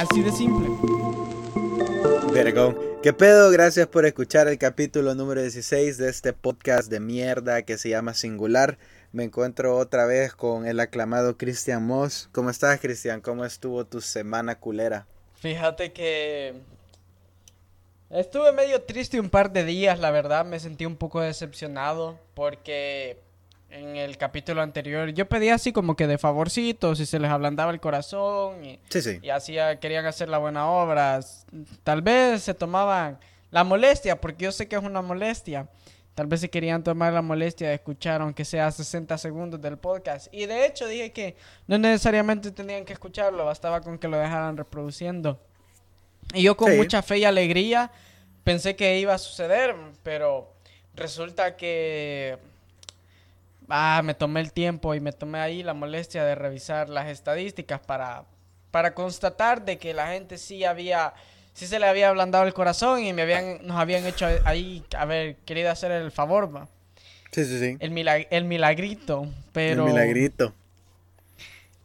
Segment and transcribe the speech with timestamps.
[0.00, 0.66] Así de simple.
[2.32, 2.74] Vergón.
[3.02, 3.50] ¿Qué pedo?
[3.50, 8.14] Gracias por escuchar el capítulo número 16 de este podcast de mierda que se llama
[8.14, 8.78] Singular.
[9.12, 12.30] Me encuentro otra vez con el aclamado Cristian Moss.
[12.32, 13.20] ¿Cómo estás, Cristian?
[13.20, 15.06] ¿Cómo estuvo tu semana culera?
[15.34, 16.54] Fíjate que
[18.08, 20.46] estuve medio triste un par de días, la verdad.
[20.46, 23.18] Me sentí un poco decepcionado porque
[23.70, 27.70] en el capítulo anterior yo pedía así como que de favorcitos y se les ablandaba
[27.70, 29.18] el corazón y, Sí, sí.
[29.22, 31.20] y hacía, querían hacer la buena obra.
[31.84, 33.18] Tal vez se tomaban
[33.50, 35.68] la molestia, porque yo sé que es una molestia.
[36.14, 40.26] Tal vez se querían tomar la molestia de escuchar, aunque sea 60 segundos del podcast.
[40.32, 44.56] Y de hecho dije que no necesariamente tenían que escucharlo, bastaba con que lo dejaran
[44.56, 45.40] reproduciendo.
[46.34, 46.76] Y yo con Sí.
[46.76, 47.90] mucha fe y alegría
[48.44, 50.52] pensé que iba a suceder, pero
[50.94, 52.38] resulta que
[53.70, 57.80] ah, me tomé el tiempo y me tomé ahí la molestia de revisar las estadísticas
[57.80, 58.24] para,
[58.70, 61.14] para constatar de que la gente sí había,
[61.54, 65.04] sí se le había ablandado el corazón y me habían, nos habían hecho ahí, a
[65.04, 66.68] ver, querido hacer el favor, va.
[67.30, 67.76] Sí, sí, sí.
[67.80, 69.86] El, milag- el milagrito, pero...
[69.86, 70.52] El milagrito.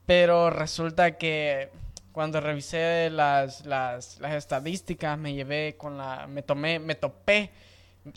[0.07, 1.69] Pero resulta que
[2.11, 6.27] cuando revisé las, las, las estadísticas me llevé con la...
[6.27, 7.49] Me tomé, me topé,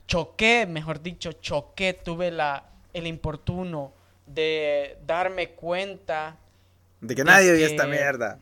[0.07, 2.65] choqué, mejor dicho, choqué, tuve la,
[2.99, 3.93] el importuno
[4.27, 6.37] de darme cuenta
[7.01, 8.39] De que nadie vio esta mierda.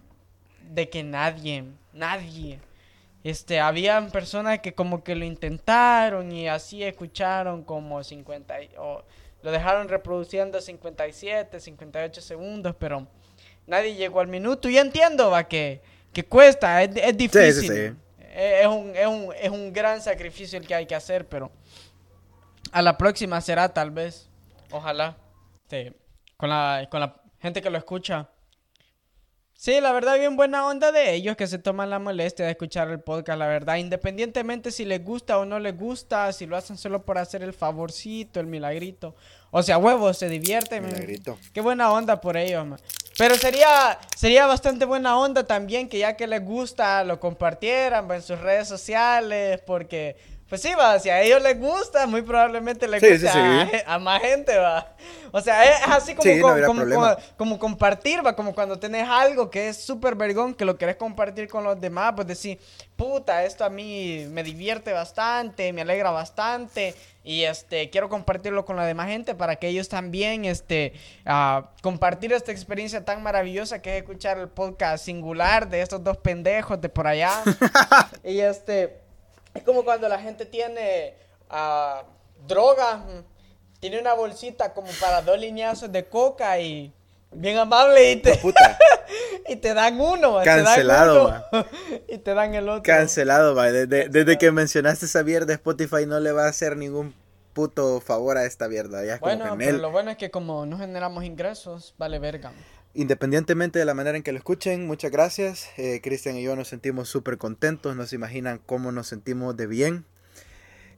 [0.62, 2.58] de que nadie, nadie,
[3.22, 9.04] este, habían personas que como que lo intentaron y así escucharon como 50, y- o
[9.42, 13.06] lo dejaron reproduciendo 57, 58 segundos, pero
[13.66, 14.68] nadie llegó al minuto.
[14.68, 15.80] Y entiendo, va, que,
[16.12, 17.70] que cuesta, es, es difícil.
[17.70, 17.96] sí.
[18.34, 21.50] Es, es un, es, un, es un gran sacrificio el que hay que hacer, pero
[22.72, 24.28] a la próxima será tal vez,
[24.70, 25.16] ojalá,
[25.62, 25.96] este,
[26.36, 28.28] con, la, con la gente que lo escucha.
[29.58, 32.90] Sí, la verdad, bien buena onda de ellos que se toman la molestia de escuchar
[32.90, 36.76] el podcast, la verdad, independientemente si les gusta o no les gusta, si lo hacen
[36.76, 39.16] solo por hacer el favorcito, el milagrito.
[39.50, 40.82] O sea, huevos, se divierten.
[40.82, 40.92] man.
[40.92, 41.38] Milagrito.
[41.54, 42.78] Qué buena onda por ellos, man.
[43.16, 48.16] Pero sería, sería bastante buena onda también que ya que les gusta, lo compartieran va,
[48.16, 50.16] en sus redes sociales, porque,
[50.48, 53.76] pues sí, va, si a ellos les gusta, muy probablemente les Sí, sí, a, sí.
[53.86, 54.94] a más gente, va.
[55.32, 59.76] O sea, es así como, no como, compartir, va, como cuando tenés algo que es
[59.76, 62.60] súper vergón, que lo querés compartir con los demás, pues decir,
[62.94, 68.76] puta, esto a mí me divierte bastante, me alegra bastante, y este, quiero compartirlo con
[68.76, 70.92] la demás gente para que ellos también, este,
[71.24, 76.18] ah, compartir esta experiencia tan maravillosa que es escuchar el podcast singular de estos dos
[76.18, 77.32] pendejos de por allá.
[78.24, 79.05] y este,
[79.56, 81.14] es como cuando la gente tiene
[81.50, 82.04] ah,
[82.46, 86.92] droga, mm, tiene una bolsita como para dos lineazos de coca y
[87.32, 88.40] bien amable y te,
[89.48, 91.66] y te dan uno, Cancelado, te dan uno,
[92.08, 92.82] y te dan el otro.
[92.82, 93.70] Cancelado, va.
[93.70, 97.14] Desde, desde que mencionaste esa mierda, Spotify no le va a hacer ningún
[97.52, 99.04] puto favor a esta mierda.
[99.04, 102.52] Ya Bueno, pero lo bueno es que como no generamos ingresos, vale verga.
[102.98, 105.68] Independientemente de la manera en que lo escuchen, muchas gracias.
[105.76, 109.66] Eh, Cristian y yo nos sentimos súper contentos, no se imaginan cómo nos sentimos de
[109.66, 110.06] bien.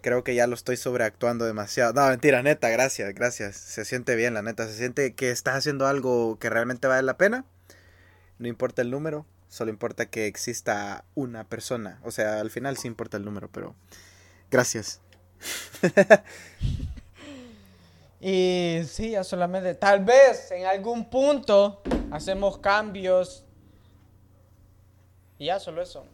[0.00, 1.92] Creo que ya lo estoy sobreactuando demasiado.
[1.94, 3.56] No, mentira, neta, gracias, gracias.
[3.56, 4.68] Se siente bien, la neta.
[4.68, 7.44] Se siente que estás haciendo algo que realmente vale la pena.
[8.38, 11.98] No importa el número, solo importa que exista una persona.
[12.04, 13.74] O sea, al final sí importa el número, pero
[14.52, 15.00] gracias.
[18.20, 23.44] Y sí, ya solamente, tal vez en algún punto hacemos cambios.
[25.38, 26.04] Y ya, solo eso.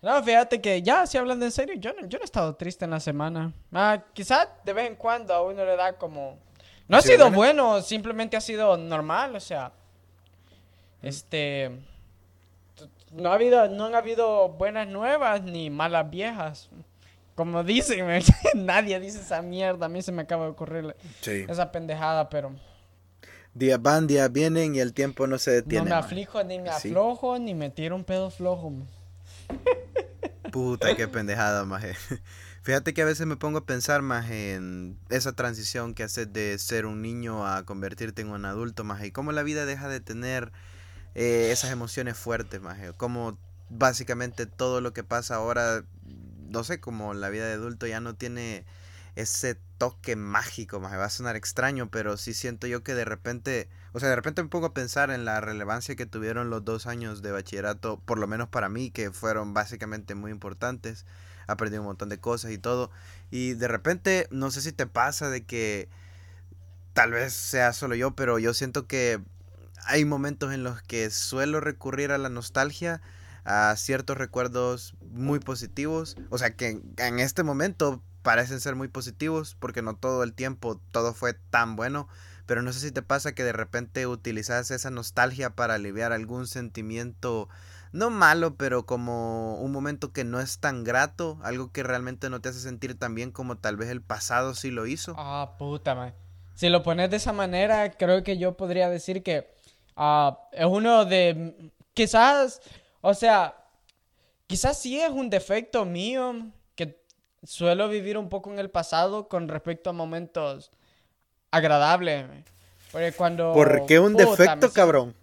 [0.00, 2.84] No, fíjate que ya, si hablando en serio, yo no, yo no he estado triste
[2.84, 3.52] en la semana.
[3.72, 6.38] Ah, quizás de vez en cuando a uno le da como...
[6.86, 9.72] No ¿Ha sido bueno, simplemente ha sido normal, o sea...
[11.02, 11.72] Este...
[13.10, 16.68] No ha habido, no han habido buenas nuevas ni malas viejas.
[17.38, 18.04] Como dicen,
[18.56, 19.86] nadie dice esa mierda.
[19.86, 21.44] A mí se me acaba de ocurrir Sí.
[21.48, 22.50] esa pendejada, pero
[23.54, 25.78] Días van, días vienen y el tiempo no se detiene.
[25.78, 25.98] no me man.
[26.00, 26.88] aflijo, ni me Sí.
[26.88, 28.70] aflojo, ni me tiro un pedo flojo.
[28.70, 28.88] man.
[30.50, 31.94] Puta, qué pendejada, maje.
[32.62, 36.58] Fíjate que a veces me pongo a pensar más en esa transición que haces de
[36.58, 39.06] ser un niño a convertirte en un adulto, maje.
[39.06, 40.50] Y cómo la vida deja de tener
[41.14, 42.90] eh, esas emociones fuertes, maje.
[42.96, 43.38] Cómo
[43.70, 45.84] básicamente todo lo que pasa ahora,
[46.48, 48.64] no sé, como la vida de adulto ya no tiene
[49.16, 50.96] ese toque mágico, maje.
[50.96, 54.42] Va a sonar extraño, pero sí siento yo que de repente, o sea, de repente
[54.42, 58.18] me pongo a pensar en la relevancia que tuvieron los dos años de bachillerato, por
[58.18, 61.04] lo menos para mí, que fueron básicamente muy importantes.
[61.46, 62.90] Aprendí un montón de cosas y todo.
[63.30, 65.88] Y de repente, no sé si te pasa de que
[66.92, 69.20] tal vez sea solo yo, pero yo siento que
[69.84, 73.00] hay momentos en los que suelo recurrir a la nostalgia
[73.48, 79.56] a ciertos recuerdos muy positivos, o sea que en este momento parecen ser muy positivos
[79.58, 82.08] porque no todo el tiempo todo fue tan bueno,
[82.44, 86.46] pero no sé si te pasa que de repente utilizas esa nostalgia para aliviar algún
[86.46, 87.48] sentimiento
[87.92, 92.40] no malo, pero como un momento que no es tan grato, algo que realmente no
[92.40, 95.14] te hace sentir tan bien como tal vez el pasado sí lo hizo.
[95.16, 96.14] Ah, puta, man.
[96.54, 99.54] Si lo pones de esa manera, creo que yo podría decir que
[99.96, 101.72] ah, es uno de...
[101.94, 102.60] Quizás,
[103.00, 103.54] o sea,
[104.46, 107.00] quizás sí es un defecto mío que
[107.44, 110.70] suelo vivir un poco en el pasado con respecto a momentos
[111.50, 112.26] agradables.
[112.90, 113.52] Porque cuando...
[113.52, 115.14] ¿Por qué un defecto, cabrón?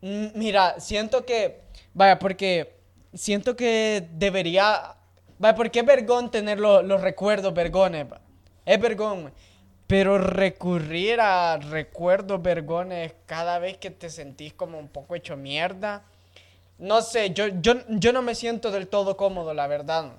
[0.00, 1.62] Mm, mira, siento que,
[1.92, 2.80] vaya, porque
[3.12, 4.96] siento que debería,
[5.38, 8.06] vaya, porque es vergón tener los recuerdos vergones,
[8.64, 9.32] es vergón,
[9.90, 16.04] pero recurrir a recuerdos vergones cada vez que te sentís como un poco hecho mierda,
[16.78, 20.12] no sé, yo, yo, yo no me siento del todo cómodo, la verdad.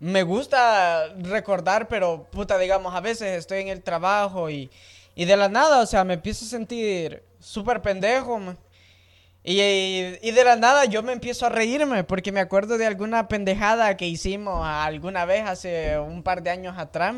[0.00, 4.70] Me gusta recordar, pero puta, digamos, a veces estoy en el trabajo y,
[5.14, 8.38] y de la nada, o sea, me empiezo a sentir súper pendejo.
[9.44, 13.28] Y, y, de la nada yo me empiezo a reírme porque me acuerdo de alguna
[13.28, 17.14] pendejada que hicimos alguna vez hace un par de años atrás.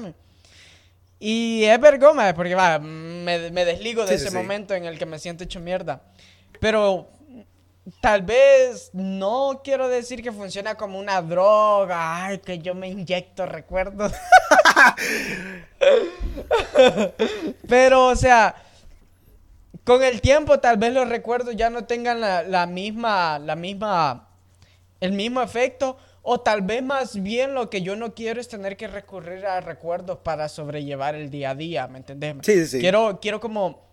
[1.27, 5.43] Y es vergüenza porque va, me, desligo de ese momento en el que me siento
[5.43, 6.03] hecho mierda.
[6.61, 7.09] Pero
[8.03, 13.47] tal vez no quiero decir que funciona como una droga, ay, que yo me inyecto
[13.47, 14.13] recuerdos.
[17.69, 18.55] Pero, o sea,
[19.83, 24.29] con el tiempo tal vez los recuerdos ya no tengan la, misma, la misma,
[25.01, 25.97] el mismo efecto.
[26.27, 29.61] O tal vez más bien lo que yo no quiero es tener que recurrir a
[29.61, 32.37] recuerdos para sobrellevar el día a día, ¿me entendés?
[32.41, 32.81] Sí, sí, sí.
[32.81, 33.87] Quiero, quiero como,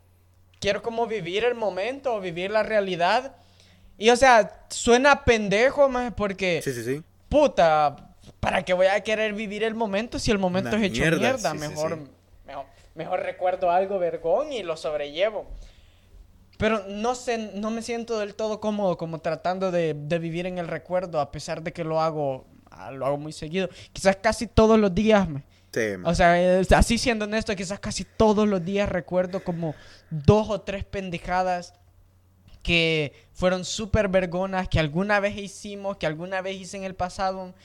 [0.61, 3.35] quiero como vivir el momento, vivir la realidad.
[3.97, 6.61] Y o sea, suena pendejo, más porque...
[6.63, 7.03] Sí, sí, sí.
[7.27, 11.53] Puta, ¿para qué voy a querer vivir el momento si el momento es hecho mierda?
[11.53, 11.99] mejor,
[12.47, 15.47] mejor, mejor recuerdo algo vergón y lo sobrellevo.
[16.61, 20.67] Pero no sé, no me siento del todo cómodo como tratando de, vivir en el
[20.67, 23.67] recuerdo, a pesar de que lo hago, ah, lo hago muy seguido.
[23.91, 25.27] Quizás casi todos los días.
[25.73, 29.73] Sí, o sea, así siendo honesto, quizás casi todos los días recuerdo como
[30.11, 31.73] dos o tres pendejadas
[32.61, 37.55] que fueron súper vergonas, que alguna vez hicimos, que alguna vez hice en el pasado,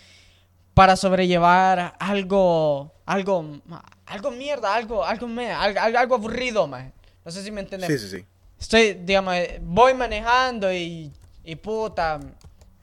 [0.73, 3.61] para sobrellevar algo, algo,
[4.07, 6.95] algo mierda, algo, algo, algo, algo aburrido, man.
[7.27, 7.91] No sé si me entiendes.
[7.91, 8.27] Sí, sí, sí
[8.59, 11.13] estoy, digamos, voy manejando y,
[11.45, 12.21] y puta,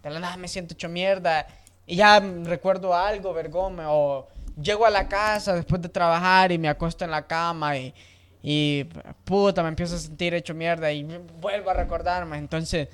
[0.02, 1.48] de la nada me siento hecho mierda
[1.86, 4.28] y ya recuerdo algo, vergón, o
[4.62, 7.94] llego a la casa después de trabajar y me acuesto en la cama y,
[8.42, 8.86] y
[9.24, 11.04] puta, me empiezo a sentir hecho mierda y
[11.40, 12.38] vuelvo a recordarme.
[12.38, 12.90] Entonces,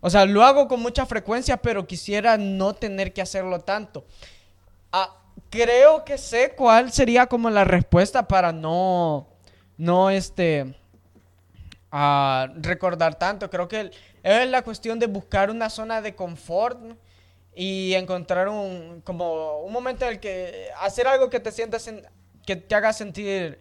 [0.00, 4.04] o sea, lo hago con mucha frecuencia, pero quisiera no tener que hacerlo tanto.
[4.90, 5.16] Ah,
[5.48, 9.28] creo que sé cuál sería como la respuesta para no,
[9.76, 10.74] no, este,
[11.92, 13.50] a recordar tanto.
[13.50, 13.90] Creo que
[14.22, 16.80] es la cuestión de buscar una zona de confort
[17.54, 21.88] y encontrar un, como un momento en el que hacer algo que te sientas,
[22.46, 23.60] que te haga sentir,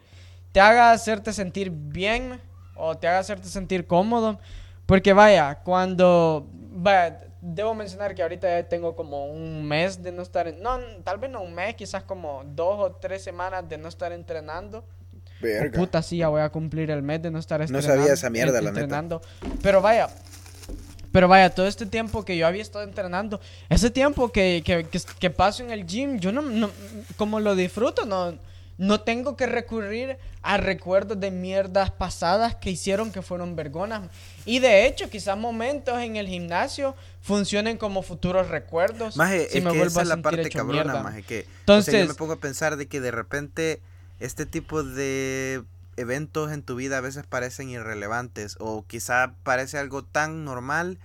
[0.53, 2.39] te haga hacerte sentir bien
[2.75, 4.39] o te haga hacerte sentir cómodo.
[4.85, 10.21] Porque vaya, cuando, vaya, debo mencionar que ahorita ya tengo como un mes de no
[10.21, 13.89] estar, no, tal vez no un mes, quizás como dos o tres semanas de no
[13.89, 14.85] estar entrenando.
[15.41, 15.79] Verga.
[15.79, 18.61] puta, sí, ya voy a cumplir el mes de no estar No sabía esa mierda,
[18.61, 19.21] la entrenando.
[19.61, 20.09] Pero vaya,
[21.11, 24.85] pero vaya, todo este tiempo que yo había estado entrenando, ese tiempo que, que,
[25.19, 26.69] que, paso en el gym, yo no, no,
[27.17, 28.37] como lo disfruto, no,
[28.77, 34.09] no tengo que recurrir a recuerdos de mierdas pasadas que hicieron que fueron vergonas.
[34.45, 39.17] Y de hecho, quizás momentos en el gimnasio funcionen como futuros recuerdos.
[39.17, 42.33] Maje, si me que esa es la parte cabrona, maje, que Entonces, yo me pongo
[42.33, 43.81] a pensar de que de repente
[44.21, 45.63] este tipo de
[45.97, 50.99] eventos en tu vida a veces parecen irrelevantes o quizá parece algo tan normal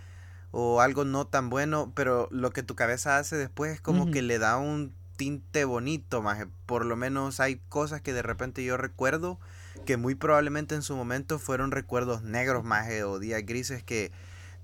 [0.50, 4.22] o algo no tan bueno, pero lo que tu cabeza hace después es como que
[4.22, 8.76] le da un tinte bonito, más Por lo menos hay cosas que de repente yo
[8.76, 9.38] recuerdo
[9.86, 14.12] que muy probablemente en su momento fueron recuerdos negros, más o días grises que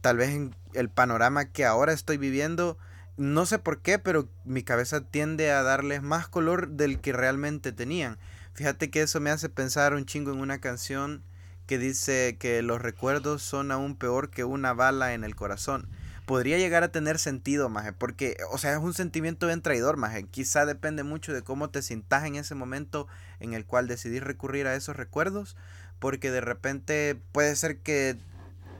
[0.03, 2.77] tal vez en el panorama que ahora estoy viviendo
[3.17, 7.73] no sé por qué, pero mi cabeza tiende a darles más color del que realmente
[7.73, 8.19] tenían.
[8.55, 11.23] Fíjate que eso me hace pensar un chingo en una canción
[11.67, 15.89] que dice que los recuerdos son aún peor que una bala en el corazón.
[16.27, 20.25] Podría llegar a tener sentido, maje, porque, o sea, es un sentimiento bien traidor, maje.
[20.25, 23.09] Quizá depende mucho de cómo te sintas en ese momento
[23.41, 25.57] en el cual decidís recurrir a esos recuerdos,
[25.99, 28.19] porque de repente puede ser que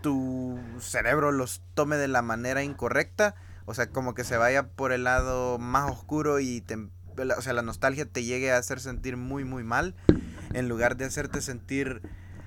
[0.03, 4.93] tu cerebro los tome de la manera incorrecta, o sea, como que se vaya por
[4.93, 6.77] el lado más oscuro y te,
[7.37, 9.95] o sea, la nostalgia te llegue a hacer sentir muy, muy mal,
[10.53, 12.03] en lugar de hacerte sentir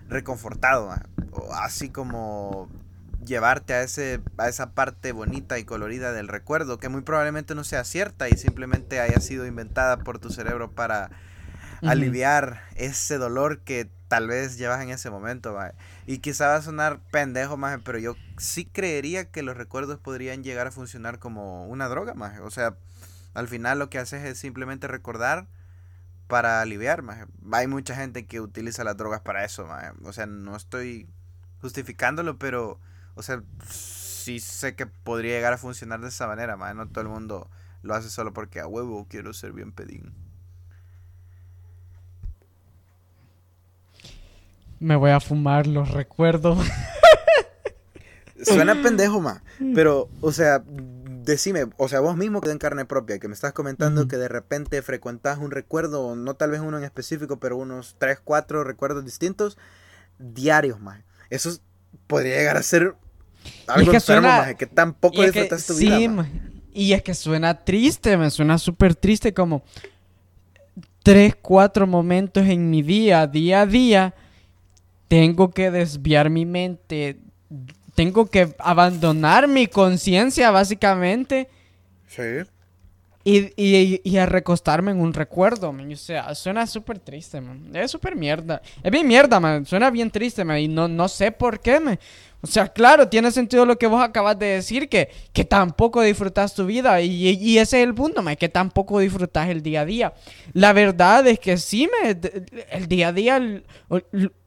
[0.08, 0.94] reconfortado,
[1.54, 2.70] así como
[3.26, 7.64] llevarte a, ese, a esa parte bonita y colorida del recuerdo, que muy probablemente no
[7.64, 11.10] sea cierta y simplemente haya sido inventada por tu cerebro para
[11.82, 15.58] aliviar ese dolor que tal vez llevas en ese momento.
[16.06, 20.44] Y quizá va a sonar pendejo, más pero yo sí creería que los recuerdos podrían
[20.44, 22.76] llegar a funcionar como una droga, más O sea,
[23.36, 25.48] al final lo que haces es simplemente recordar
[26.27, 27.04] para aliviar,
[27.51, 29.68] Hay mucha gente que utiliza las drogas para eso,
[30.04, 31.08] O sea, no estoy
[31.62, 32.80] justificándolo, pero
[33.15, 36.77] o sea, sí sé que podría llegar a funcionar de esa manera, man.
[36.77, 37.50] No todo el mundo
[37.82, 40.13] lo hace solo porque a huevo quiero ser bien pedín.
[44.80, 46.60] Me voy a fumar los recuerdos.
[48.44, 49.42] Suena pendejo, ma.
[49.74, 50.62] Pero, o sea,
[51.25, 54.27] decime, o sea, vos mismo que en carne propia, que me estás comentando que de
[54.27, 59.03] repente frecuentas un recuerdo, no tal vez uno en específico, pero unos 3, 4 recuerdos
[59.03, 59.58] distintos,
[60.20, 61.01] diarios, más.
[61.29, 61.58] Eso
[62.08, 62.96] podría llegar a ser
[63.67, 65.98] algo que suena, que tampoco disfrutas tu vida.
[65.98, 66.10] Sí,
[66.74, 69.63] y es que suena triste, me suena súper triste como
[71.03, 74.13] tres, cuatro momentos en mi día, día a día,
[75.08, 77.20] tengo que desviar mi mente,
[77.96, 81.50] tengo que abandonar mi conciencia básicamente.
[82.08, 82.44] Sí.
[83.24, 85.92] Y, y, y, a recostarme en un recuerdo, man.
[85.92, 87.72] O sea, suena súper triste, man.
[87.74, 88.62] Es súper mierda.
[88.84, 89.66] Es bien mierda, man.
[89.66, 90.60] Suena bien triste, man.
[90.60, 91.98] Y no, no sé por qué, man.
[92.42, 96.54] O sea, claro, tiene sentido lo que vos acabas de decir, que, que tampoco disfrutas
[96.54, 97.02] tu vida.
[97.02, 100.14] Y, y ese es el punto, man, que tampoco disfrutas el día a día.
[100.54, 102.12] La verdad es que sí, me,
[102.70, 103.42] el día a día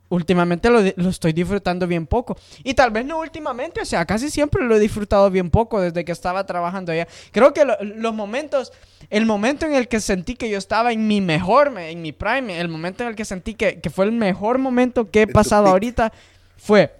[0.09, 2.37] últimamente lo, estoy disfrutando bien poco.
[2.65, 6.05] Y tal vez no últimamente, o sea, casi siempre lo he disfrutado bien poco desde
[6.05, 7.07] que estaba trabajando allá.
[7.33, 8.73] Creo que los momentos,
[9.11, 12.59] el momento en el que sentí que yo estaba en mi mejor, en mi prime,
[12.61, 16.13] el momento en el que sentí que, fue el mejor momento que he pasado ahorita,
[16.57, 16.95] fue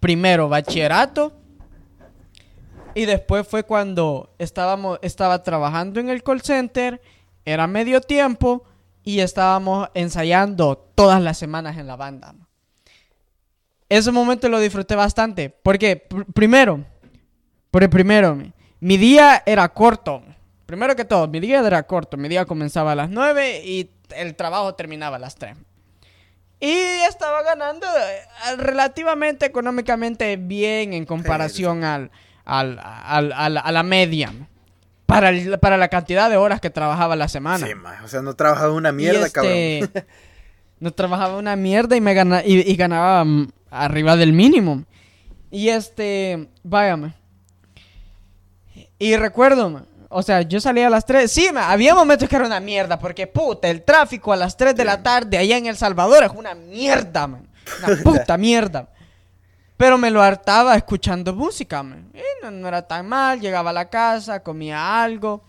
[0.00, 1.32] primero bachillerato.
[2.94, 7.00] Y después fue cuando estábamos, estaba trabajando en el call center,
[7.44, 8.64] era medio tiempo
[9.06, 12.34] y estábamos ensayando todas las semanas en la banda.
[13.88, 15.48] Ese momento lo disfruté bastante.
[15.48, 16.84] Porque, primero,
[17.70, 18.36] porque primero,
[18.80, 20.24] mi día era corto.
[20.66, 22.16] Primero que todo, mi día era corto.
[22.16, 25.56] Mi día comenzaba a las 9 y el trabajo terminaba a las 3.
[26.58, 26.72] Y
[27.08, 32.10] estaba ganando eh, relativamente económicamente bien en comparación al,
[32.44, 34.32] al, a la media
[35.06, 37.66] para, para la cantidad de horas que trabajaba la semana.
[37.66, 37.72] Sí,
[38.04, 39.52] o sea, no trabajaba una mierda, cabrón.
[39.54, 40.06] Este,
[40.80, 44.84] no trabajaba una mierda y me ganaba, y, ganaba mm, arriba del mínimo.
[45.50, 47.14] Y este, váyame.
[48.98, 51.30] Y recuerdo, o sea, yo salía a las 3.
[51.30, 54.84] Sí, había momentos que era una mierda, porque puta, el tráfico a las 3 de
[54.84, 57.48] la tarde allá en El Salvador es una mierda, man.
[57.78, 58.88] Una puta mierda.
[59.76, 61.84] Pero me lo hartaba escuchando música.
[62.14, 65.44] Y no, era tan mal, llegaba a la casa, comía algo.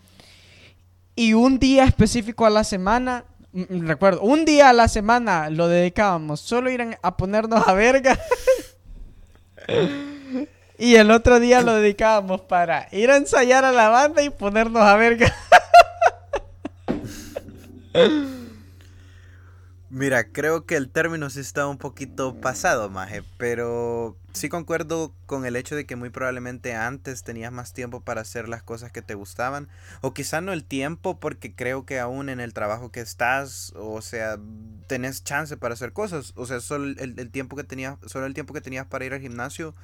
[1.14, 6.40] Y un día específico a la semana, recuerdo, un día a la semana lo dedicábamos
[6.40, 8.18] solo ir a ponernos a verga.
[10.78, 14.82] y el otro día lo dedicábamos para ir a ensayar a la banda y ponernos
[14.82, 15.34] a verga.
[19.90, 25.46] Mira, creo que el término sí está un poquito pasado, Maje, pero sí concuerdo con
[25.46, 29.00] el hecho de que muy probablemente antes tenías más tiempo para hacer las cosas que
[29.00, 29.66] te gustaban,
[30.02, 34.02] o quizá no el tiempo, porque creo que aún en el trabajo que estás, o
[34.02, 34.38] sea,
[34.88, 38.52] tenés chance para hacer cosas, o sea, solo el, tiempo que tenías, solo el tiempo
[38.52, 39.74] que tenías para ir al gimnasio,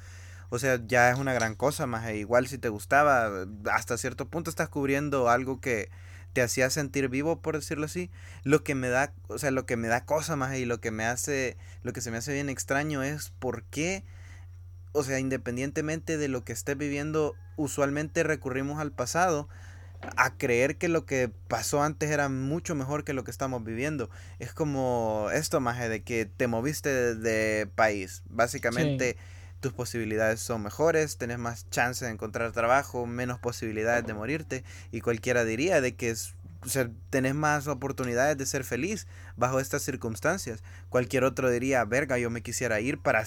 [0.51, 4.51] o sea, ya es una gran cosa, Maje, igual si te gustaba, hasta cierto punto
[4.51, 5.89] estás cubriendo algo que
[6.35, 8.11] te hacía sentir vivo, por decirlo así.
[8.43, 10.91] Lo que me da, o sea, lo que me da cosa más y lo que
[10.91, 14.03] me hace, lo que se me hace bien extraño es por qué,
[14.91, 19.47] o sea, independientemente de lo que estés viviendo, usualmente recurrimos al pasado
[20.17, 24.09] a creer que lo que pasó antes era mucho mejor que lo que estamos viviendo.
[24.37, 28.23] Es como esto, Maje, de que te moviste de, país.
[28.29, 29.15] Básicamente
[29.65, 35.01] tus posibilidades son mejores, tenés más chance de encontrar trabajo, menos posibilidades de morirte y
[35.01, 36.35] cualquiera diría de que es,
[37.09, 39.07] tenés más oportunidades de ser feliz
[39.37, 40.61] bajo estas circunstancias.
[40.89, 43.25] Cualquier otro diría, verga, yo me quisiera ir para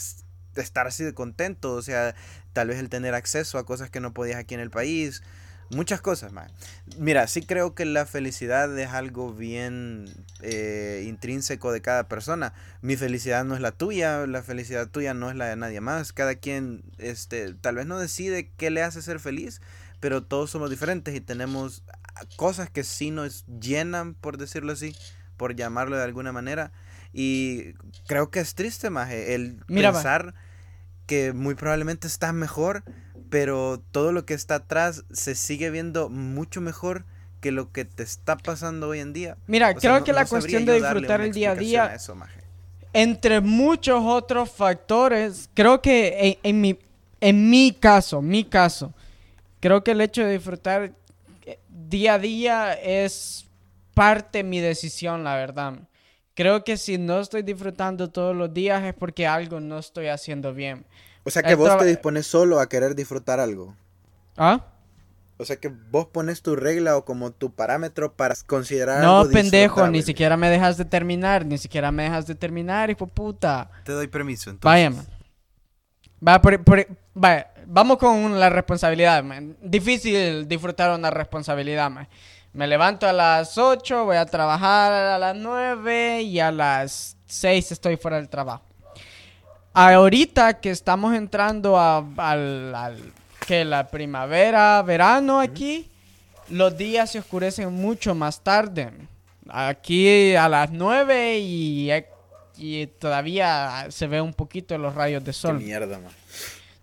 [0.55, 2.15] estar así de contento, o sea,
[2.53, 5.25] tal vez el tener acceso a cosas que no podías aquí en el país,
[5.71, 6.51] muchas cosas, más.
[6.99, 10.07] Mira, sí creo que la felicidad es algo bien
[10.43, 12.53] eh, intrínseco de cada persona.
[12.83, 16.13] Mi felicidad no es la tuya, la felicidad tuya no es la de nadie más.
[16.13, 19.61] Cada quien, este, tal vez no decide qué le hace ser feliz,
[20.01, 21.83] pero todos somos diferentes y tenemos
[22.37, 24.95] cosas que sí nos llenan, por decirlo así,
[25.37, 26.73] por llamarlo de alguna manera.
[27.13, 27.73] Y
[28.07, 30.35] creo que es triste, más el pensar
[31.09, 32.85] que muy probablemente estás mejor,
[33.31, 37.05] pero todo lo que está atrás se sigue viendo mucho mejor
[37.41, 39.37] que lo que te está pasando hoy en día.
[39.47, 41.97] Mira, creo que la cuestión de disfrutar el día a día,
[42.93, 46.79] entre muchos otros factores, creo que en, mi,
[47.21, 48.93] en mi caso, mi caso,
[49.61, 50.93] creo que el hecho de disfrutar
[51.45, 53.47] eh, día a día es
[53.95, 55.75] parte de mi decisión, la verdad.
[56.35, 60.55] Creo que si no estoy disfrutando todos los días es porque algo no estoy haciendo
[60.55, 60.85] bien.
[61.25, 63.75] O sea que vos te dispones solo a querer disfrutar algo.
[64.37, 64.65] ¿Ah?
[65.41, 69.87] O sea que vos pones tu regla o como tu parámetro para considerar No, pendejo,
[69.87, 73.71] ni siquiera me dejas de terminar, ni siquiera me dejas de terminar, hijo puta.
[73.85, 74.65] Te doy permiso, entonces.
[74.65, 75.07] Vaya, man.
[76.27, 76.61] Va, por,
[77.15, 79.57] vaya, vamos con la responsabilidad, man.
[79.63, 82.09] Difícil disfrutar una responsabilidad, man.
[82.53, 87.71] Me levanto a las 8, voy a trabajar a las 9 y a las 6
[87.71, 88.68] estoy fuera del trabajo
[89.87, 93.13] ahorita que estamos entrando a, al,
[93.47, 95.89] que la primavera, verano aquí,
[96.49, 98.91] los días se oscurecen mucho más tarde.
[99.49, 101.91] Aquí a las 9 y,
[102.57, 105.59] y todavía se ve un poquito los rayos de sol.
[105.59, 106.13] Qué mierda, man.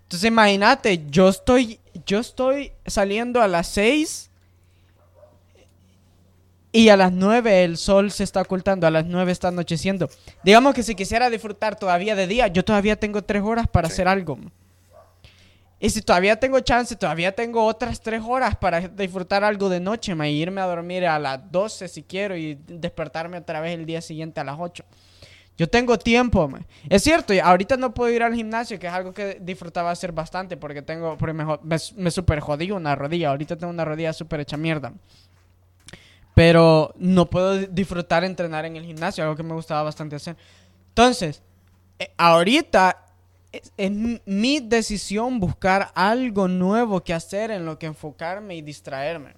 [0.04, 4.30] Entonces imagínate, yo estoy, yo estoy saliendo a las 6
[6.76, 10.10] y a las 9 el sol se está ocultando, a las 9 está anocheciendo.
[10.44, 14.10] Digamos que si quisiera disfrutar todavía de día, yo todavía tengo 3 horas para hacer
[14.10, 14.38] algo.
[15.80, 20.14] Y si todavía tengo chance, todavía tengo otras 3 horas para disfrutar algo de noche,
[20.14, 24.02] y irme a dormir a las 12 si quiero y despertarme otra vez el día
[24.02, 24.84] siguiente a las 8.
[25.58, 26.50] Yo tengo tiempo,
[26.90, 30.12] es cierto, y ahorita no puedo ir al gimnasio, que es algo que disfrutaba hacer
[30.12, 34.12] bastante porque tengo, porque me, me, me super jodí una rodilla, ahorita tengo una rodilla
[34.12, 34.92] súper hecha mierda.
[36.36, 40.36] Pero no puedo disfrutar entrenar en el gimnasio, algo que me gustaba bastante hacer.
[40.90, 41.42] Entonces,
[41.98, 43.06] eh, ahorita
[43.78, 49.34] es, mi decisión buscar algo nuevo que hacer en lo que enfocarme y distraerme.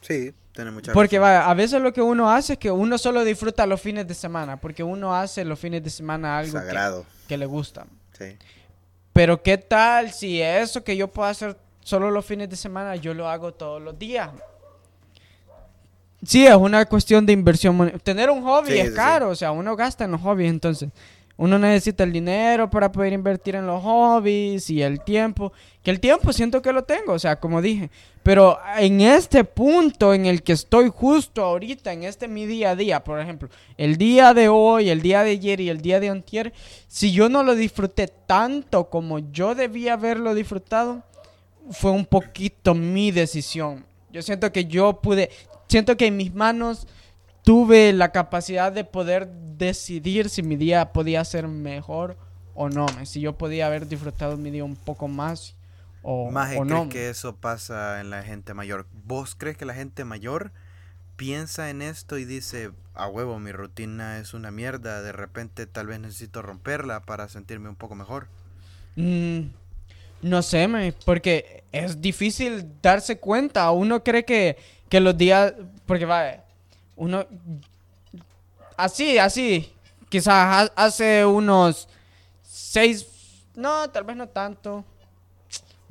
[0.00, 3.66] Sí, tiene mucha Porque a veces lo que uno hace es que uno solo disfruta
[3.66, 7.46] los fines de semana, porque uno hace los fines de semana algo Que, que, le
[7.46, 7.86] gusta.
[8.18, 8.36] Sí.
[9.12, 13.14] Pero qué tal si eso que yo puedo hacer solo los fines de semana, yo
[13.14, 14.30] lo hago todos los días.
[16.22, 17.92] Sí, es una cuestión de inversión.
[18.02, 20.90] Tener un hobby es caro, o sea, uno gasta en los hobbies, entonces
[21.40, 25.54] uno necesita el dinero para poder invertir en los hobbies y el tiempo.
[25.82, 27.88] Que el tiempo siento que lo tengo, o sea, como dije.
[28.22, 32.76] Pero en este punto en el que estoy justo ahorita, en este mi día a
[32.76, 36.10] día, por ejemplo, el día de hoy, el día de ayer y el día de
[36.10, 36.52] antier,
[36.88, 41.02] si yo no lo disfruté tanto como yo debía haberlo disfrutado,
[41.70, 43.86] fue un poquito mi decisión.
[44.12, 45.30] Yo siento que yo pude,
[45.68, 46.86] siento que en mis manos
[47.44, 52.16] tuve la capacidad de poder decidir si mi día podía ser mejor
[52.54, 55.54] o no, si yo podía haber disfrutado mi día un poco más
[56.02, 56.88] o, más o no.
[56.88, 58.86] que eso pasa en la gente mayor?
[59.04, 60.52] ¿Vos crees que la gente mayor
[61.16, 65.86] piensa en esto y dice, a huevo, mi rutina es una mierda, de repente tal
[65.86, 68.28] vez necesito romperla para sentirme un poco mejor?
[68.96, 69.50] Mm,
[70.22, 73.70] no sé, porque es difícil darse cuenta.
[73.70, 74.56] Uno cree que
[74.90, 75.54] que los días,
[75.86, 76.34] porque va,
[76.96, 77.24] uno,
[78.76, 79.72] así, así,
[80.08, 81.88] quizás hace unos
[82.42, 83.06] seis,
[83.54, 84.84] no, tal vez no tanto,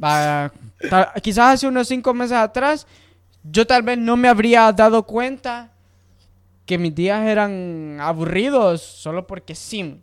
[0.04, 0.52] va,
[1.24, 2.86] quizás hace unos cinco meses atrás,
[3.42, 5.72] yo tal vez no me habría dado cuenta
[6.66, 10.02] que mis días eran aburridos solo porque sí.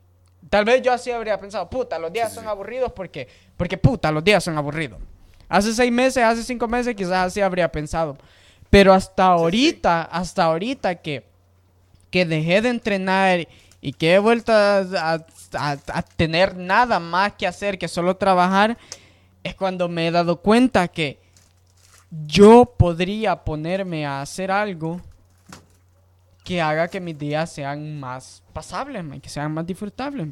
[0.50, 4.22] Tal vez yo así habría pensado, puta, los días son aburridos porque, porque puta, los
[4.22, 5.00] días son aburridos.
[5.48, 8.16] Hace seis meses, hace cinco meses, quizás así habría pensado.
[8.70, 11.24] Pero hasta ahorita, hasta ahorita que,
[12.10, 13.48] que dejé de entrenar
[13.80, 15.24] y que he vuelto a,
[16.16, 18.76] tener nada más que hacer que solo trabajar,
[19.44, 21.20] es cuando me he dado cuenta que
[22.26, 25.00] yo podría ponerme a hacer algo
[26.46, 30.28] que haga que mis días sean más pasables, que sean más disfrutables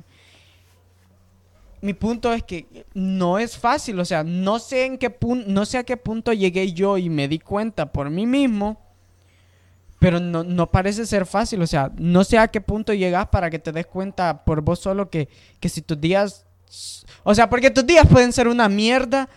[1.84, 5.66] mi punto es que no es fácil, o sea, no sé en qué punto, no
[5.66, 8.80] sé a qué punto llegué yo y me di cuenta por mí mismo,
[9.98, 13.58] pero no, parece ser fácil, o sea, no sé a qué punto llegas para que
[13.58, 15.28] te des cuenta por vos solo que,
[15.60, 16.46] que si tus días,
[17.22, 19.28] o sea, porque tus días pueden ser una mierda,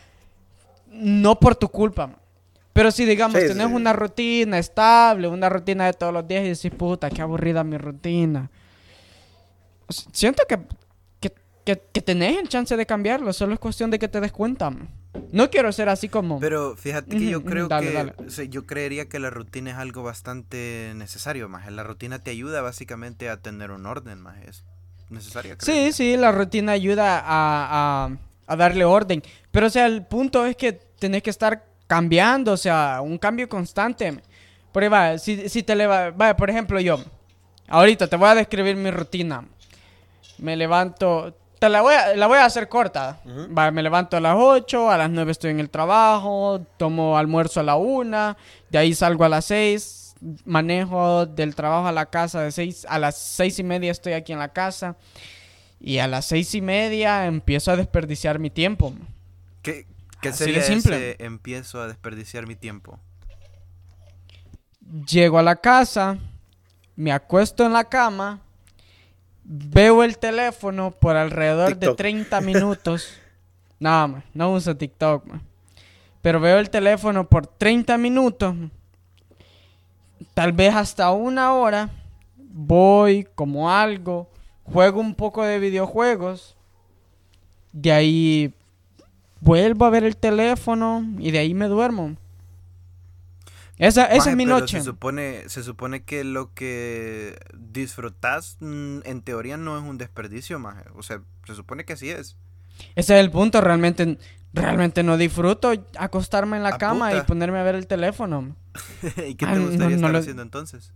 [0.89, 2.11] no por tu culpa.
[2.77, 3.73] Pero si, digamos, Sí, tenés sí.
[3.73, 7.75] una rutina estable, una rutina de todos los días y decís, puta, qué aburrida mi
[7.75, 8.51] rutina.
[9.89, 10.59] Siento que,
[11.19, 11.33] que,
[11.65, 14.71] que, que tenés el chance de cambiarlo, solo es cuestión de que te des cuenta.
[15.31, 16.39] No quiero ser así como...
[16.39, 18.13] Pero fíjate que yo creo dale, que, dale.
[18.27, 21.71] o sea, yo creería que la rutina es algo bastante necesario, más.
[21.71, 24.37] La rutina te ayuda básicamente a tener un orden, más.
[24.47, 24.63] Es
[25.09, 25.55] necesaria.
[25.59, 25.91] Sí, creería.
[25.93, 29.23] sí, la rutina ayuda a, a- a darle orden.
[29.51, 33.49] Pero, o sea, el punto es que tenés que estar cambiando, o sea, un cambio
[33.49, 34.21] constante.
[34.71, 36.99] Por ahí va, si, si te leva, va, por ejemplo, yo,
[37.67, 39.45] ahorita te voy a describir mi rutina.
[40.37, 43.19] Me levanto, te la voy a, la voy a hacer corta.
[43.25, 47.61] Va, me levanto a las 8, a las 9 estoy en el trabajo, tomo almuerzo
[47.61, 48.37] a la 1,
[48.69, 52.99] de ahí salgo a las 6, manejo del trabajo a la casa de 6, a
[52.99, 54.95] las 6 y media estoy aquí en la casa.
[55.79, 58.93] Y a las seis y media empiezo a desperdiciar mi tiempo.
[59.61, 59.85] ¿Qué,
[60.21, 61.11] qué Así de sería simple.
[61.11, 62.99] ese empiezo a desperdiciar mi tiempo?
[65.09, 66.17] Llego a la casa,
[66.95, 68.41] me acuesto en la cama,
[69.43, 71.97] veo el teléfono por alrededor de TikTok.
[71.97, 73.13] 30 minutos.
[73.79, 75.41] no, man, no uso TikTok, man.
[76.21, 78.55] Pero veo el teléfono por 30 minutos.
[80.33, 81.89] Tal vez hasta una hora.
[82.35, 84.29] Voy, como algo,
[84.63, 86.57] juego un poco de videojuegos.
[87.71, 88.53] De ahí
[89.41, 92.15] vuelvo a ver el teléfono y de ahí me duermo.
[93.77, 94.79] Esa, esa Maje, es mi noche.
[94.79, 100.57] Se supone, se supone que lo que disfrutas, mm, en teoría, no es un desperdicio,
[100.57, 100.77] más.
[100.95, 102.37] O sea, se supone que así es.
[102.95, 104.17] Ese es el punto, realmente,
[104.53, 108.55] realmente no disfruto acostarme en la Ah, cama y ponerme a ver el teléfono.
[109.27, 110.91] ¿Y qué te gustaría no estar lo- haciendo entonces?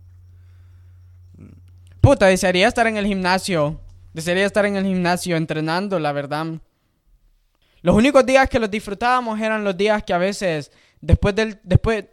[2.00, 3.80] Puta, desearía estar en el gimnasio.
[4.12, 6.46] Desearía estar en el gimnasio entrenando, la verdad.
[7.82, 12.06] Los únicos días que los disfrutábamos eran los días que a veces, después del, después,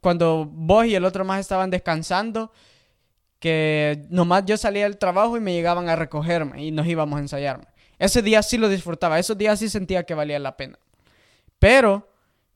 [0.00, 2.50] cuando vos y el otro más estaban descansando,
[3.38, 7.20] que nomás yo salía del trabajo y me llegaban a recogerme y nos íbamos a
[7.20, 7.60] ensayar.
[7.98, 10.78] Ese día sí lo disfrutaba, esos días sí sentía que valía la pena.
[11.58, 12.08] Pero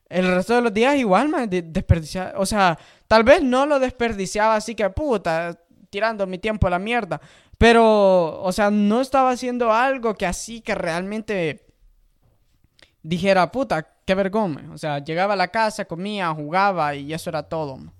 [0.09, 2.33] el resto de los días igual, de- desperdiciaba.
[2.37, 5.59] O sea, tal vez no lo desperdiciaba así que puta,
[5.91, 7.21] tirando mi tiempo a la mierda.
[7.57, 11.64] Pero, o sea, no estaba haciendo algo que así que realmente
[13.07, 14.61] dijera, puta, qué vergüenza.
[14.73, 17.77] O sea, llegaba a la casa, comía, jugaba y eso era todo.
[17.77, 17.91] man.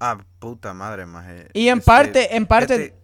[0.00, 1.48] Ah, puta madre, maje.
[1.52, 2.94] Y en Este, parte, en parte...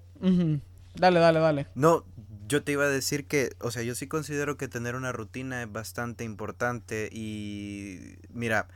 [0.94, 1.66] Dale, dale, dale.
[1.74, 2.04] No,
[2.48, 5.62] yo te iba a decir que, o sea, yo sí considero que tener una rutina
[5.62, 8.66] es bastante importante y mira,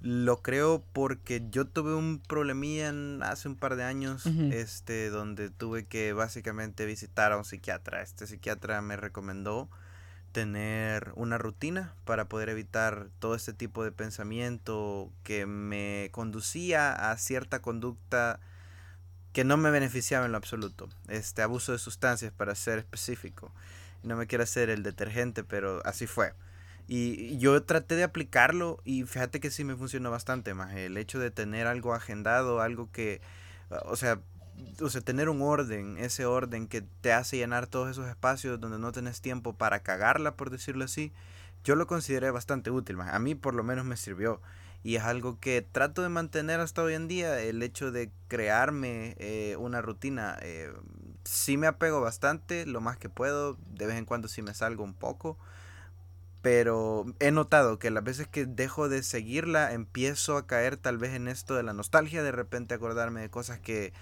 [0.00, 5.50] lo creo porque yo tuve un problemilla en- hace un par de años, este, donde
[5.50, 8.02] tuve que básicamente visitar a un psiquiatra.
[8.02, 9.68] Este psiquiatra me recomendó
[10.34, 17.16] tener una rutina para poder evitar todo este tipo de pensamiento que me conducía a
[17.16, 18.40] cierta conducta
[19.32, 20.88] que no me beneficiaba en lo absoluto.
[21.06, 23.52] Este abuso de sustancias para ser específico.
[24.02, 26.34] No me quiero hacer el detergente, pero así fue.
[26.88, 30.74] Y yo traté de aplicarlo y fíjate que sí me funcionó bastante más.
[30.74, 33.20] El hecho de tener algo agendado, algo que,
[33.84, 34.20] o sea,
[34.80, 38.78] o sea, tener un orden, ese orden que te hace llenar todos esos espacios donde
[38.78, 41.12] no tenés tiempo para cagarla, por decirlo así,
[41.64, 43.00] yo lo consideré bastante útil.
[43.00, 44.40] A mí por lo menos me sirvió.
[44.82, 49.16] Y es algo que trato de mantener hasta hoy en día, el hecho de crearme
[49.18, 50.36] eh, una rutina.
[50.42, 50.70] Eh,
[51.24, 54.84] sí me apego bastante, lo más que puedo, de vez en cuando sí me salgo
[54.84, 55.38] un poco.
[56.42, 61.14] Pero he notado que las veces que dejo de seguirla, empiezo a caer tal vez
[61.14, 63.94] en esto de la nostalgia, de repente acordarme de cosas que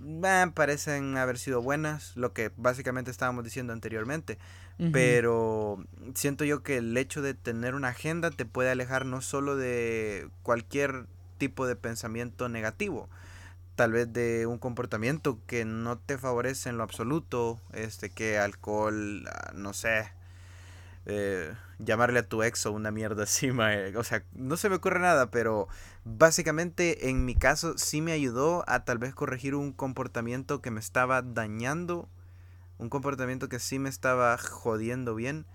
[0.00, 4.38] eh, parecen haber sido buenas, lo que básicamente estábamos diciendo anteriormente.
[4.92, 9.54] Pero siento yo que el hecho de tener una agenda te puede alejar no solo
[9.54, 11.06] de cualquier
[11.38, 13.08] tipo de pensamiento negativo,
[13.76, 19.24] tal vez de un comportamiento que no te favorece en lo absoluto, este que alcohol,
[19.28, 20.10] ah, no sé,
[21.06, 21.52] eh,
[21.84, 25.00] llamarle a tu ex o una mierda así, mae, o sea, no se me ocurre
[25.00, 25.68] nada, pero
[26.04, 30.80] básicamente en mi caso sí me ayudó a tal vez corregir un comportamiento que me
[30.80, 32.08] estaba dañando,
[32.78, 35.46] un comportamiento que sí me estaba jodiendo bien.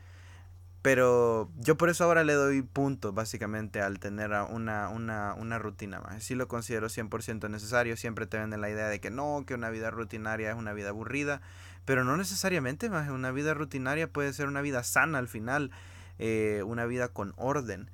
[0.84, 6.00] Pero yo por eso ahora le doy puntos básicamente al tener una, una, una rutina
[6.00, 6.24] más.
[6.24, 7.98] Sí lo considero 100% necesario.
[7.98, 10.90] Siempre te venden la idea de que no, que una vida rutinaria es una vida
[10.90, 11.42] aburrida.
[11.84, 13.10] Pero no necesariamente más.
[13.10, 15.72] Una vida rutinaria puede ser una vida sana al final.
[16.20, 17.90] Eh, una vida con orden.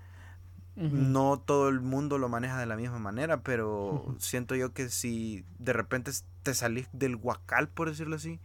[0.75, 5.45] No todo el mundo lo maneja de la misma manera, pero siento yo que si
[5.59, 8.39] de repente te salís del guacal, por decirlo así,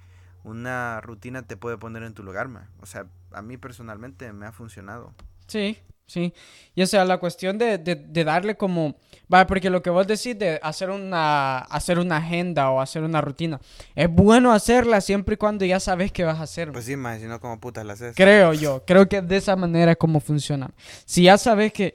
[0.44, 2.50] una rutina te puede poner en tu lugar.
[2.82, 5.14] O sea, a mí personalmente me ha funcionado.
[5.46, 6.32] Sí, Sí,
[6.74, 8.96] y o sea, la cuestión de, de, darle como,
[9.32, 13.20] va, porque lo que vos decís de hacer una, hacer una agenda o hacer una
[13.20, 13.60] rutina,
[13.94, 16.72] es bueno hacerla siempre y cuando ya sabes qué vas a hacer.
[16.72, 18.16] Pues sí, más, si no, como putas la haces?
[18.16, 20.70] Creo yo, creo que de esa manera es como funciona.
[21.04, 21.94] Si ya sabes que,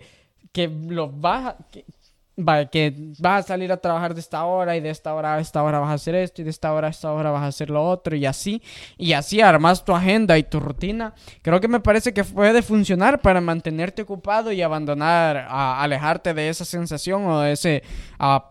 [0.52, 1.58] que lo vas a,
[2.38, 5.39] va, que vas a salir a trabajar de esta hora y de esta hora a
[5.39, 7.48] esta hora vas a hacer esto y de esta hora a esta hora vas a
[7.48, 8.62] hacer lo otro y así.
[8.98, 11.13] Y así armas tu agenda y tu rutina.
[11.41, 16.50] Creo que me parece que puede funcionar para mantenerte ocupado y abandonar, a, alejarte de
[16.50, 17.84] esa sensación o de ese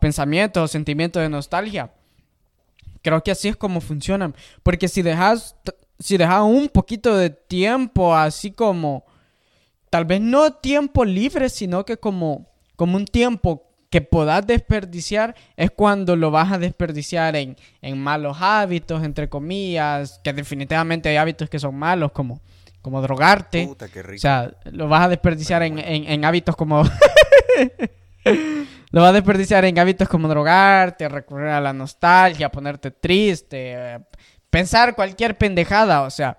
[0.01, 1.91] pensamiento o sentimiento de nostalgia.
[3.03, 4.35] Creo que así es como funcionan.
[4.63, 5.57] Porque si dejas,
[5.99, 9.05] si dejas un poquito de tiempo así como,
[9.91, 15.71] tal vez no tiempo libre, sino que como, como un tiempo que puedas desperdiciar es
[15.71, 17.57] cuando lo vas a desperdiciar en,
[17.99, 22.41] malos hábitos, entre comillas, que definitivamente hay hábitos que son malos, como,
[22.81, 23.67] como drogarte.
[23.67, 24.17] Puta, qué rico.
[24.17, 26.85] O sea, lo vas a desperdiciar en, hábitos como...
[28.91, 34.01] lo vas a desperdiciar en hábitos como drogarte, recurrir a la nostalgia, ponerte triste,
[34.49, 36.39] pensar cualquier pendejada, o sea.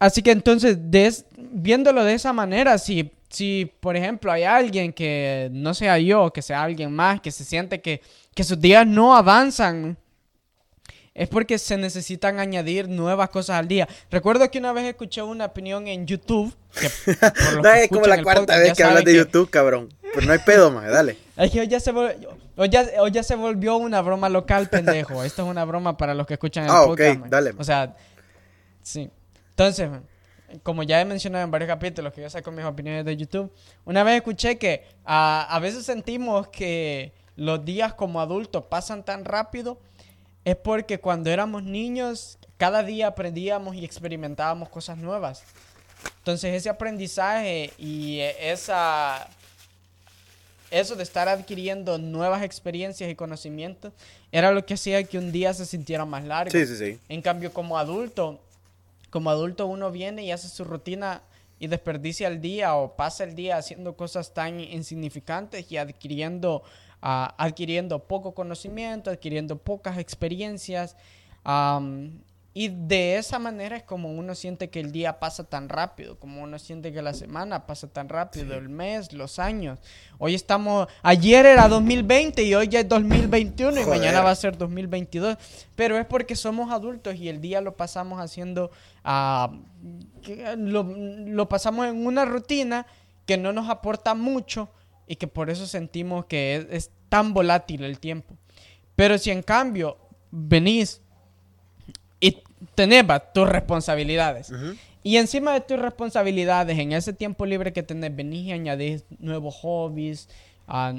[0.00, 0.78] Así que entonces,
[1.36, 6.42] viéndolo de esa manera, si si, por ejemplo, hay alguien que no sea yo, que
[6.42, 8.02] sea alguien más, que se siente que,
[8.44, 9.96] sus días no avanzan,
[11.14, 13.88] es porque se necesitan añadir nuevas cosas al día.
[14.10, 16.54] Recuerdo que una vez escuché una opinión en YouTube.
[17.62, 19.88] no, es como la cuarta vez que hablas de YouTube, cabrón.
[20.14, 21.16] Pero no hay pedo, más, dale.
[21.34, 25.24] Es que hoy ya, se volvió, una broma local, pendejo.
[25.24, 27.20] Esto es una broma para los que escuchan el ah, podcast.
[27.20, 27.54] Ok, dale.
[27.56, 27.96] O sea,
[28.82, 29.10] sí.
[29.50, 29.88] Entonces,
[30.62, 33.52] como ya he mencionado en varios capítulos que yo saco mis opiniones de YouTube,
[33.84, 39.78] una vez escuché que a veces sentimos que los días como adultos pasan tan rápido,
[40.44, 45.42] es porque cuando éramos niños, cada día aprendíamos y experimentábamos cosas nuevas.
[46.18, 49.28] Entonces ese aprendizaje y esa,
[50.70, 53.92] eso de estar adquiriendo nuevas experiencias y conocimientos
[54.32, 56.50] era lo que hacía que un día se sintiera más largo.
[56.50, 56.98] Sí, sí, sí.
[57.08, 58.40] En cambio, como adulto,
[59.12, 61.22] como adulto uno viene y hace su rutina
[61.58, 66.62] y desperdicia el día o pasa el día haciendo cosas tan insignificantes y adquiriendo,
[67.02, 70.96] ah, adquiriendo poco conocimiento, adquiriendo pocas experiencias.
[72.54, 76.42] Y de esa manera es como uno siente que el día pasa tan rápido, como
[76.42, 79.78] uno siente que la semana pasa tan rápido, el mes, los años.
[80.18, 84.58] Hoy estamos, ayer era 2020 y hoy ya es 2021 y mañana va a ser
[84.58, 85.38] 2022.
[85.74, 88.70] Pero es porque somos adultos y el día lo pasamos haciendo,
[89.06, 89.48] uh,
[90.58, 92.86] lo, lo pasamos en una rutina
[93.24, 94.68] que no nos aporta mucho
[95.06, 98.36] y que por eso sentimos que es, es tan volátil el tiempo.
[98.94, 99.96] Pero si en cambio
[100.30, 101.01] venís
[102.22, 102.38] y
[102.76, 103.04] tenés
[103.34, 104.50] tus responsabilidades.
[105.02, 109.56] Y encima de tus responsabilidades, en ese tiempo libre que tenés, venís y añadís nuevos
[109.56, 110.28] hobbies,
[110.68, 110.94] ah,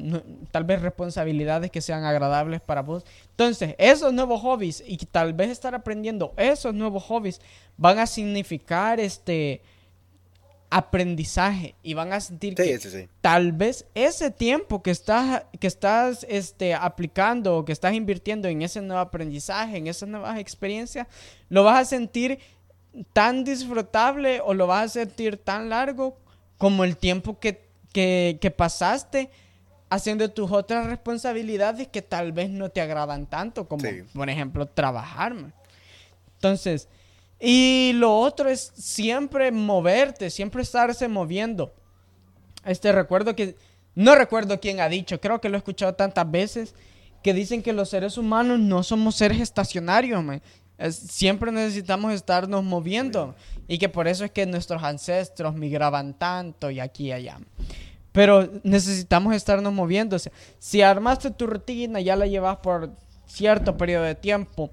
[0.52, 3.06] tal vez responsabilidades que sean agradables para vos.
[3.32, 7.40] Entonces, esos nuevos hobbies y tal vez estar aprendiendo esos nuevos hobbies
[7.78, 9.62] van a significar este
[10.76, 16.74] aprendizaje y van a sentir que tal vez ese tiempo que estás, que estás este,
[16.74, 21.08] aplicando o que estás invirtiendo en ese nuevo aprendizaje, en esas nuevas experiencias,
[21.50, 22.40] lo vas a sentir
[23.14, 26.18] tan disfrutable o lo vas a sentir tan largo
[26.58, 27.62] como el tiempo que,
[27.94, 29.30] que pasaste
[29.92, 33.84] haciendo tus otras responsabilidades que tal vez no te agradan tanto, como
[34.16, 35.36] por ejemplo trabajar.
[36.34, 36.90] Entonces,
[37.46, 41.74] y lo otro es siempre moverte, siempre estarse moviendo.
[42.64, 43.58] Este recuerdo que,
[43.96, 46.74] no recuerdo quién ha dicho, creo que lo he escuchado tantas veces,
[47.22, 50.24] que dicen que los seres humanos no somos seres estacionarios,
[50.92, 53.36] siempre necesitamos estarnos moviendo
[53.68, 57.40] y que por eso es que nuestros ancestros migraban tanto y aquí y allá.
[58.14, 60.16] Pero necesitamos estarnos moviendo.
[60.60, 62.92] Si armaste tu rutina, ya la llevas por
[63.26, 64.72] cierto periodo de tiempo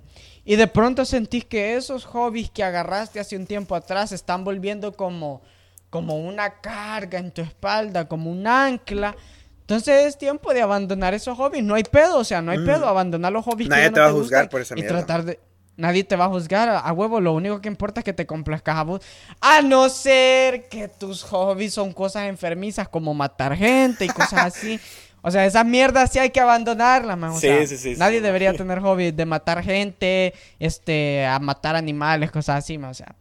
[0.51, 4.91] y de pronto sentís que esos hobbies que agarraste hace un tiempo atrás están volviendo
[4.97, 5.43] como,
[5.91, 9.15] como una carga en tu espalda, como un ancla.
[9.61, 11.63] Entonces es tiempo de abandonar esos hobbies.
[11.63, 12.67] No hay pedo, o sea, no hay mm.
[12.67, 12.89] pedo.
[12.89, 13.69] Abandonar los hobbies.
[13.69, 14.91] Nadie te va a juzgar por esa mierda.
[14.91, 15.39] Y tratar de...
[15.77, 17.21] Nadie te va a juzgar a, huevo.
[17.21, 19.03] Lo único que importa es que te complazcas a vos.
[19.41, 24.81] A no ser que tus hobbies son cosas enfermizas como matar gente y cosas así.
[25.23, 27.37] O sea, esa mierda sí hay que abandonarla, man.
[27.39, 32.59] sí, sí, sí, nadie debería tener hobby de matar gente, este, a matar animales, cosas
[32.65, 32.91] así, man.
[32.91, 33.15] O sea,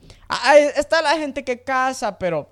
[0.78, 2.50] está la gente que caza, pero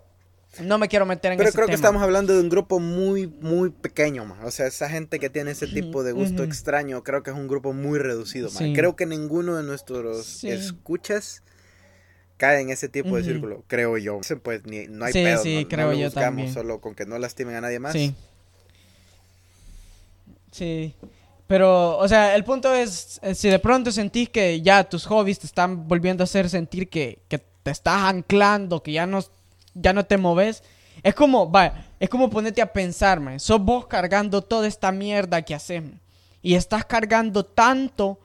[0.62, 3.70] no me quiero meter en Pero creo que estamos hablando de un grupo muy, muy
[3.70, 4.40] pequeño, man.
[4.44, 7.48] O sea, esa gente que tiene ese tipo de gusto extraño, creo que es un
[7.48, 8.74] grupo muy reducido, man.
[8.74, 11.44] Creo que ninguno de nuestros escuchas
[12.38, 14.20] cae en ese tipo de círculo, creo yo.
[14.44, 16.54] Pues ni, no hay Sí, pedo, sí, no- no, creo lo yo buscamos, también.
[16.54, 17.94] solo con que no lastimen a nadie más.
[17.94, 18.16] Sí.
[20.58, 20.96] Sí.
[21.46, 25.39] Pero, o sea, el punto es, eh, si de pronto sentís que ya tus hobbies
[25.39, 29.24] te están volviendo a hacer sentir que, que te estás anclando, que ya no,
[29.74, 30.63] ya no te moves,
[31.04, 33.39] es como, vaya, es como ponerte a pensar, man.
[33.39, 36.02] Sos vos cargando toda esta mierda que haces, man.
[36.41, 38.20] Y estás cargando tanto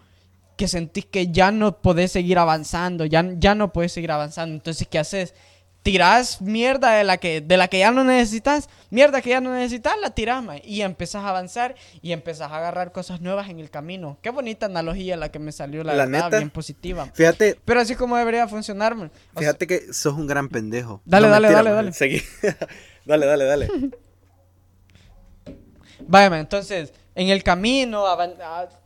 [0.56, 4.54] que sentís que ya no podés seguir avanzando, ya, ya no puedes seguir avanzando.
[4.54, 5.34] Entonces, ¿qué haces?
[5.82, 9.52] Tirás mierda de la que, de la que ya no necesitas, mierda que ya no
[9.52, 13.58] necesitas, la tirás, man, y empezás a avanzar y empezás a agarrar cosas nuevas en
[13.58, 14.16] el camino.
[14.22, 16.38] Qué bonita analogía la que me salió, la, La verdad, neta.
[16.38, 17.10] bien positiva.
[17.14, 19.10] Fíjate, Pero así como debería funcionar, man.
[19.34, 21.02] O sea, fíjate que sos un gran pendejo.
[21.04, 21.92] Dale, dale, mentira, dale, dale.
[21.92, 22.22] Seguí.
[23.04, 23.68] dale, dale, dale.
[26.06, 28.04] Vaya, man, entonces, en el camino,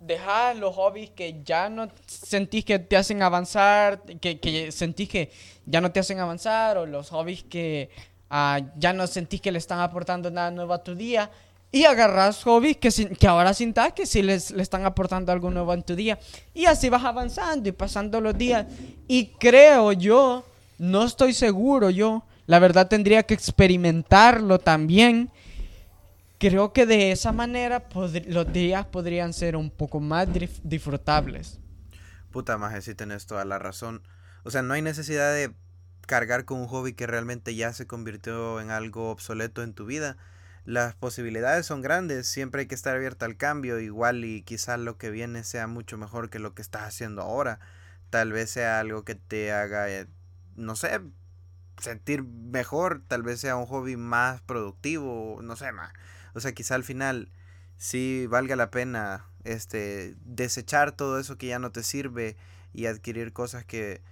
[0.00, 5.30] dejar los hobbies que ya no sentís que te hacen avanzar, que, que sentís que
[5.64, 7.90] ya no te hacen avanzar, o los hobbies que
[8.30, 11.30] ah, ya no sentís que le están aportando nada nuevo a tu día,
[11.70, 15.72] y agarras hobbies que, que ahora sintas que sí les, le están aportando algo nuevo
[15.72, 16.18] en tu día,
[16.52, 18.66] y así vas avanzando y pasando los días.
[19.06, 20.44] Y creo yo,
[20.78, 25.30] no estoy seguro yo, la verdad tendría que experimentarlo también.
[26.38, 27.88] Creo que de esa manera
[28.26, 30.28] los días podrían ser un poco más
[30.62, 31.60] disfrutables.
[32.30, 34.02] Puta maje, sí tenés toda la razón.
[34.44, 35.54] O sea, no hay necesidad de
[36.06, 40.16] cargar con un hobby que realmente ya se convirtió en algo obsoleto en tu vida.
[40.66, 44.98] Las posibilidades son grandes, siempre hay que estar abierta al cambio, igual y quizás lo
[44.98, 47.60] que viene sea mucho mejor que lo que estás haciendo ahora.
[48.10, 50.06] Tal vez sea algo que te haga, eh,
[50.56, 51.00] no sé,
[51.80, 55.92] sentir mejor, tal vez sea un hobby más productivo, no sé, más.
[56.36, 57.30] O sea, quizá al final
[57.78, 62.36] sí valga la pena este desechar todo eso que ya no te sirve
[62.74, 64.02] y adquirir cosas que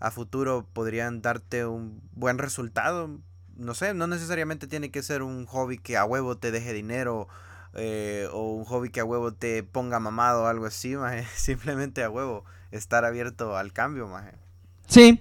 [0.00, 3.20] a futuro podrían darte un buen resultado.
[3.56, 7.28] No sé, no necesariamente tiene que ser un hobby que a huevo te deje dinero
[7.74, 10.94] eh, o un hobby que a huevo te ponga mamado o algo así.
[11.34, 14.32] Simplemente a huevo estar abierto al cambio, maje.
[14.86, 15.20] Sí,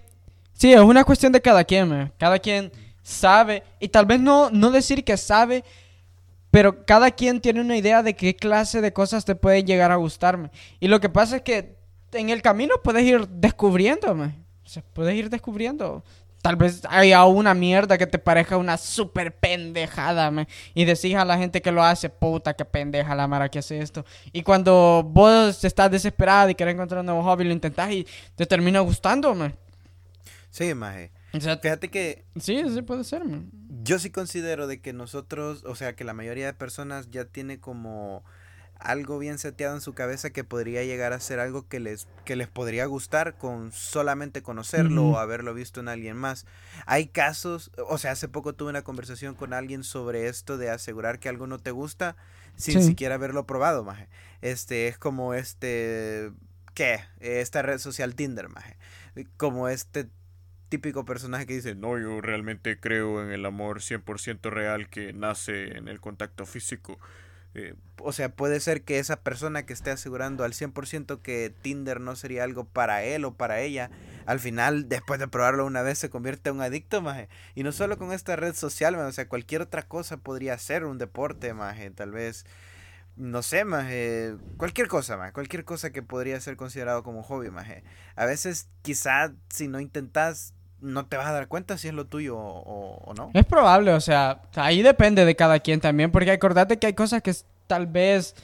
[0.54, 2.14] sí, es una cuestión de cada quien.
[2.18, 2.72] Cada quien
[3.04, 5.66] sabe, y tal vez no, no decir que sabe,
[6.56, 9.98] pero cada quien tiene una idea de qué clase de cosas te pueden llegar a
[9.98, 10.52] gustarme.
[10.80, 11.76] Y lo que pasa es que
[12.14, 14.42] en el camino puedes ir descubriendo, man.
[14.64, 16.02] O sea, puedes ir descubriendo.
[16.42, 20.48] Tal vez haya una mierda que te parezca una super pendejada, man.
[20.74, 23.80] Y decís a la gente que lo hace, puta, qué pendeja la mara que hace
[23.80, 24.06] esto.
[24.32, 28.46] Y cuando vos estás desesperado y querés encontrar un nuevo hobby, lo intentás y te
[28.46, 29.54] termina gustando, man.
[30.52, 31.12] Sí, maje.
[31.36, 33.50] O sea, Fíjate que sí, sí puede ser, man.
[33.84, 37.60] Yo sí considero de que nosotros, o sea, que la mayoría de personas ya tiene
[37.60, 38.24] como
[38.78, 42.36] algo bien seteado en su cabeza que podría llegar a ser algo que les, que
[42.36, 46.46] les podría gustar con solamente conocerlo o haberlo visto en alguien más.
[46.86, 51.20] Hay casos, o sea, hace poco tuve una conversación con alguien sobre esto de asegurar
[51.20, 52.18] que algo no te gusta
[52.58, 52.88] sin Sí.
[52.88, 54.10] siquiera haberlo probado, maje.
[54.42, 56.32] Este, es como este,
[56.74, 57.00] ¿qué?
[57.20, 58.78] Esta red social Tinder, maje.
[59.38, 60.10] Como este
[60.70, 65.78] típico personaje que dice, no, yo realmente creo en el amor 100% real que nace
[65.78, 66.98] en el contacto físico.
[67.58, 72.02] Eh, o sea, puede ser que esa persona que esté asegurando al 100% que Tinder
[72.02, 73.90] no sería algo para él o para ella,
[74.26, 77.30] al final, después de probarlo una vez, se convierte en un adicto, maje.
[77.56, 80.84] Y no solo con esta red social, maje, o sea, cualquier otra cosa podría ser
[80.84, 82.46] un deporte, maje, tal vez,
[83.18, 87.84] no sé, maje, cualquier cosa, maje, cualquier cosa que podría ser considerado como hobby, maje.
[88.16, 92.06] A veces, quizá, si no intentas, no te vas a dar cuenta si es lo
[92.06, 93.32] tuyo o, o- no.
[93.34, 97.22] Es probable, o sea, ahí depende de cada quien también, porque acordate que hay cosas
[97.22, 97.34] que
[97.68, 98.36] tal vez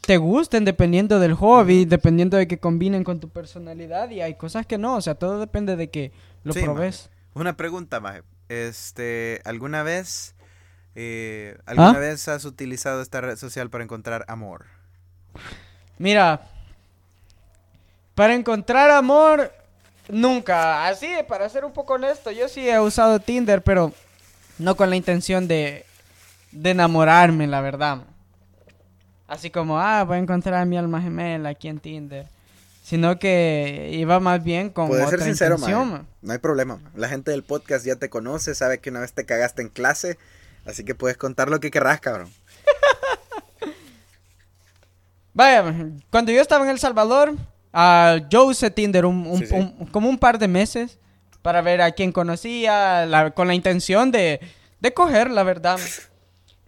[0.00, 4.66] te gusten dependiendo del hobby, dependiendo de que combinen con tu personalidad, y hay cosas
[4.66, 6.12] que no, o sea, todo depende de que
[6.44, 7.10] lo Sí, probes.
[7.34, 8.22] Una pregunta, Maje.
[8.48, 10.34] Este, ¿alguna vez,
[11.00, 11.98] eh, alguna ¿Ah?
[12.00, 14.66] vez has utilizado esta red social para encontrar amor?
[15.96, 16.40] Mira,
[18.16, 19.52] para encontrar amor,
[20.08, 20.88] nunca.
[20.88, 23.92] Así, para ser un poco honesto, yo sí he usado Tinder, pero
[24.58, 25.86] no con la intención de,
[26.50, 27.98] de enamorarme, la verdad.
[29.28, 32.26] Así como, ah, voy a encontrar a mi alma gemela aquí en Tinder.
[32.82, 35.58] Sino que iba más bien con Puedes otra ser sincero.
[35.58, 36.80] No hay problema.
[36.96, 40.18] La gente del podcast ya te conoce, sabe que una vez te cagaste en clase,
[40.64, 42.30] así que puedes contar lo que querrás, cabrón.
[45.34, 45.64] Vaya,
[46.10, 47.34] cuando yo estaba en El Salvador,
[47.72, 49.54] ah, yo usé Tinder un, un- Sí, sí.
[49.54, 50.98] un- como un par de meses
[51.42, 54.40] para ver a quién conocía, la- con la intención de,
[54.80, 55.78] de coger, la verdad.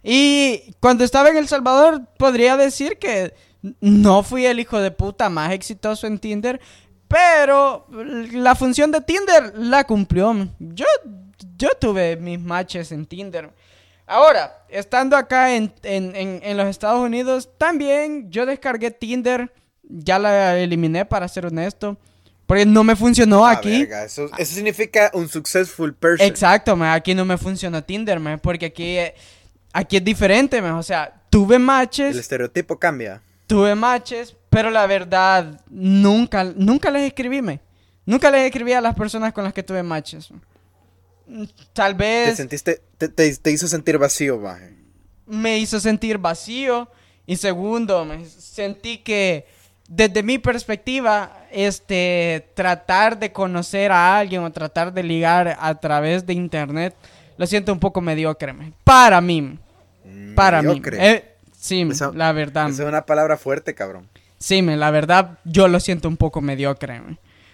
[0.03, 3.33] Y cuando estaba en El Salvador, podría decir que
[3.81, 6.59] no fui el hijo de puta más exitoso en Tinder,
[7.07, 7.87] Pero
[8.31, 10.33] la función de Tinder la cumplió.
[10.59, 10.85] Yo,
[11.57, 13.51] yo tuve mis matches en Tinder.
[14.11, 15.71] Ahora, estando acá en,
[16.57, 19.53] los Estados Unidos, también yo descargué Tinder.
[19.83, 21.97] Ya la eliminé, para ser honesto.
[22.45, 23.87] Porque no me funcionó ah, aquí.
[23.89, 26.27] eso, significa un successful person.
[26.27, 28.97] Exacto, aquí no me funcionó Tinder, porque aquí,
[29.71, 30.61] aquí es diferente.
[30.61, 32.13] O sea, tuve matches.
[32.13, 33.21] El estereotipo cambia.
[33.47, 37.61] Tuve matches, pero la verdad, nunca, nunca les escribí, me.
[38.05, 40.31] Nunca les escribí a las personas con las que tuve matches.
[41.73, 42.31] Tal vez...
[42.31, 44.41] Te sentiste, te, hizo sentir vacío.
[45.25, 46.89] Me hizo sentir vacío.
[47.25, 49.45] Y segundo, me sentí que
[49.87, 56.25] desde mi perspectiva, este, tratar de conocer a alguien o tratar de ligar a través
[56.25, 56.95] de internet,
[57.37, 58.53] lo siento un poco mediocre,
[58.83, 59.59] para mí.
[60.35, 60.81] Para mí.
[60.93, 62.69] Eh, sí, la verdad.
[62.69, 64.07] Esa es una palabra fuerte, cabrón.
[64.37, 67.01] Sí, me, la verdad, yo lo siento un poco mediocre.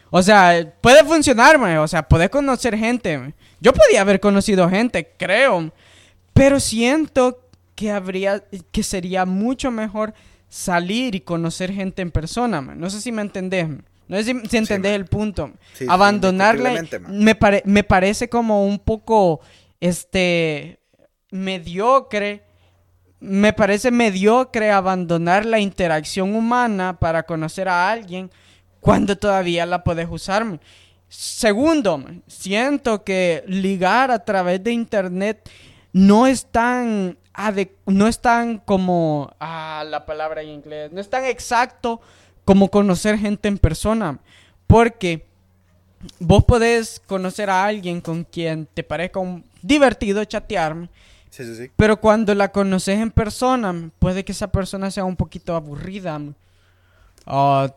[0.10, 3.34] O sea, puede funcionar, o sea, puede conocer gente.
[3.60, 5.72] Yo podía haber conocido gente, creo.
[6.34, 7.42] Pero siento
[7.76, 10.14] que habría, que sería mucho mejor
[10.50, 12.62] salir y conocer gente en persona.
[12.62, 13.68] No sé si me entendés.
[14.08, 15.52] No sé si, entendés el punto.
[15.90, 19.42] Abandonarla me, me parece como un poco,
[19.82, 20.80] este,
[21.30, 22.48] mediocre
[23.20, 28.30] me parece mediocre abandonar la interacción humana para conocer a alguien
[28.88, 30.60] cuando todavía la puedes usar.
[31.10, 35.50] Segundo, siento que ligar a través de internet
[35.92, 37.18] no es tan
[37.86, 42.00] no es tan como ah, la palabra en inglés, no es tan exacto
[42.46, 44.20] como conocer gente en persona,
[44.66, 45.28] porque
[46.20, 50.88] vos podés conocer a alguien con quien te parezca un divertido chatear
[51.76, 56.20] pero cuando la conoces en persona, puede que esa persona sea un poquito aburrida.
[57.26, 57.68] O,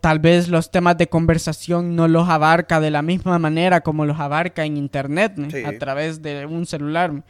[0.00, 4.18] tal vez los temas de conversación no los abarca de la misma manera como los
[4.18, 5.34] abarca en internet,
[5.66, 7.24] a través de un celular.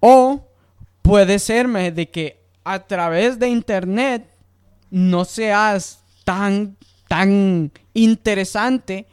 [0.00, 0.48] O
[1.02, 4.28] puede serme de que a través de internet
[4.90, 6.76] no seas tan,
[7.08, 9.06] tan interesante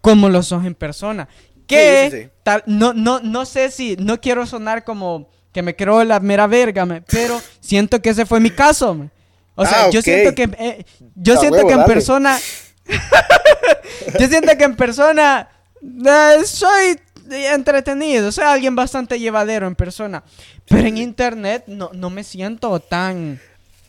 [0.00, 1.28] como lo sos en persona.
[1.66, 6.20] Que Tal, no, no, no sé si, no quiero sonar como que me creo la
[6.20, 9.08] mera verga, pero siento que ese fue mi caso.
[9.54, 10.84] O sea, ah, yo siento que, eh,
[11.14, 12.38] yo siento que en persona,
[14.18, 15.48] yo siento que en persona
[15.82, 16.98] eh, soy
[17.30, 20.24] entretenido, soy alguien bastante llevadero en persona,
[20.68, 23.40] pero en internet no, no me siento tan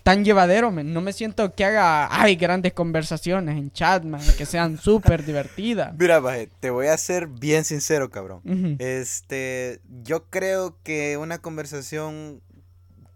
[0.03, 4.79] tan llevadero, no me siento que haga, ay, grandes conversaciones en chat, man, que sean
[4.79, 5.93] súper divertidas.
[5.97, 8.41] Mira, baje, te voy a ser bien sincero, cabrón.
[8.79, 12.41] Este, yo creo que una conversación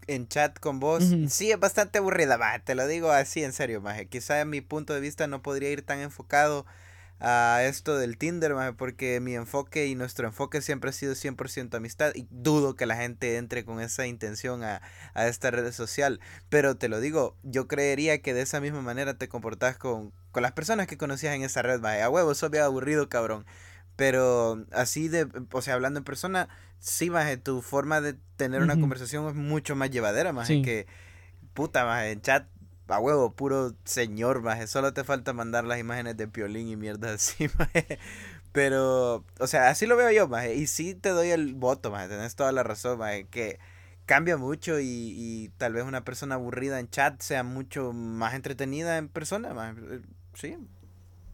[0.06, 3.80] en chat con vos, sí es bastante aburrida, baje, te lo digo así en serio,
[3.80, 4.06] maje.
[4.06, 6.66] Quizá en mi punto de vista no podría ir tan enfocado
[7.18, 12.12] a esto del Tinder, porque mi enfoque y nuestro enfoque siempre ha sido 100% amistad
[12.14, 14.82] y dudo que la gente entre con esa intención a,
[15.14, 16.20] esta red social.
[16.48, 20.52] Pero te lo digo, yo creería que de esa misma manera te comportas con, las
[20.52, 23.46] personas que conocías en esa red, A huevo, eso había aburrido, cabrón.
[23.96, 28.78] Pero así de, o sea, hablando en persona, sí, maje, tu forma de tener una
[28.78, 30.86] conversación es mucho más llevadera, más que
[31.54, 32.46] puta, más en chat
[32.88, 34.66] a huevo, puro señor, maje.
[34.66, 37.98] Solo te falta mandar las imágenes de Piolín y mierda así, maje.
[38.52, 40.54] Pero, o sea, así lo veo yo, maje.
[40.54, 42.08] Y sí te doy el voto, maje.
[42.08, 43.26] Tenés toda la razón, maje.
[43.30, 43.58] Que
[44.06, 49.08] cambia mucho y, tal vez una persona aburrida en chat sea mucho más entretenida en
[49.08, 50.00] persona, maje.
[50.34, 50.56] Sí.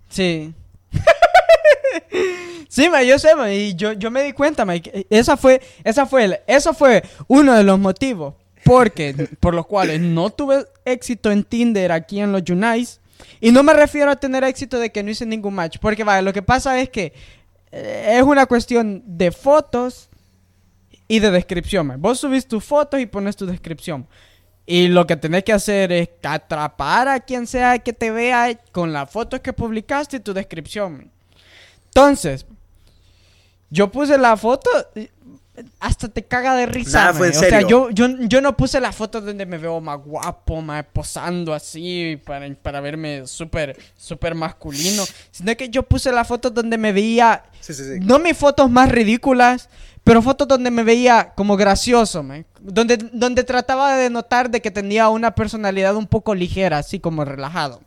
[0.08, 0.54] Sí.
[2.68, 3.56] sí, maje, yo sé, maje.
[3.56, 5.06] Y yo, yo me di cuenta, maje.
[5.10, 8.34] Esa fue, esa fue, eso fue uno de los motivos
[8.64, 13.00] porque, por los cuales no tuve éxito en Tinder aquí en los Unites.
[13.40, 15.78] Y no me refiero a tener éxito de que no hice ningún match.
[15.80, 17.12] Porque, vale, lo que pasa es que
[17.72, 20.08] eh, es una cuestión de fotos
[21.08, 21.94] y de descripción.
[21.98, 24.06] Vos subís tus fotos y pones tu descripción.
[24.64, 28.92] Y lo que tenés que hacer es atrapar a quien sea que te vea con
[28.92, 31.10] las fotos que publicaste y tu descripción.
[31.94, 32.46] Entonces,
[33.70, 34.70] yo puse la foto,
[35.78, 37.10] hasta te caga de risa.
[37.10, 40.86] o sea, yo, yo, yo, no puse la foto donde me veo más guapo, más
[40.90, 45.04] posando así para, para verme súper, súper masculino.
[45.30, 47.44] Sino que yo puse la foto donde me veía.
[48.00, 49.68] No mis fotos más ridículas,
[50.02, 52.24] pero fotos donde me veía como gracioso,
[52.60, 57.24] Donde, donde trataba de notar de que tenía una personalidad un poco ligera, así como
[57.24, 57.82] relajado.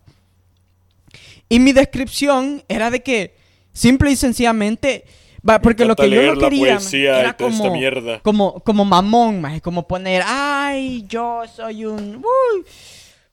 [1.49, 3.34] Y mi descripción era de que,
[3.75, 5.03] simple y sencillamente
[5.47, 10.23] Va, porque lo que yo no quería era como, como, como mamón, más como poner,
[10.25, 12.23] ay, yo soy un...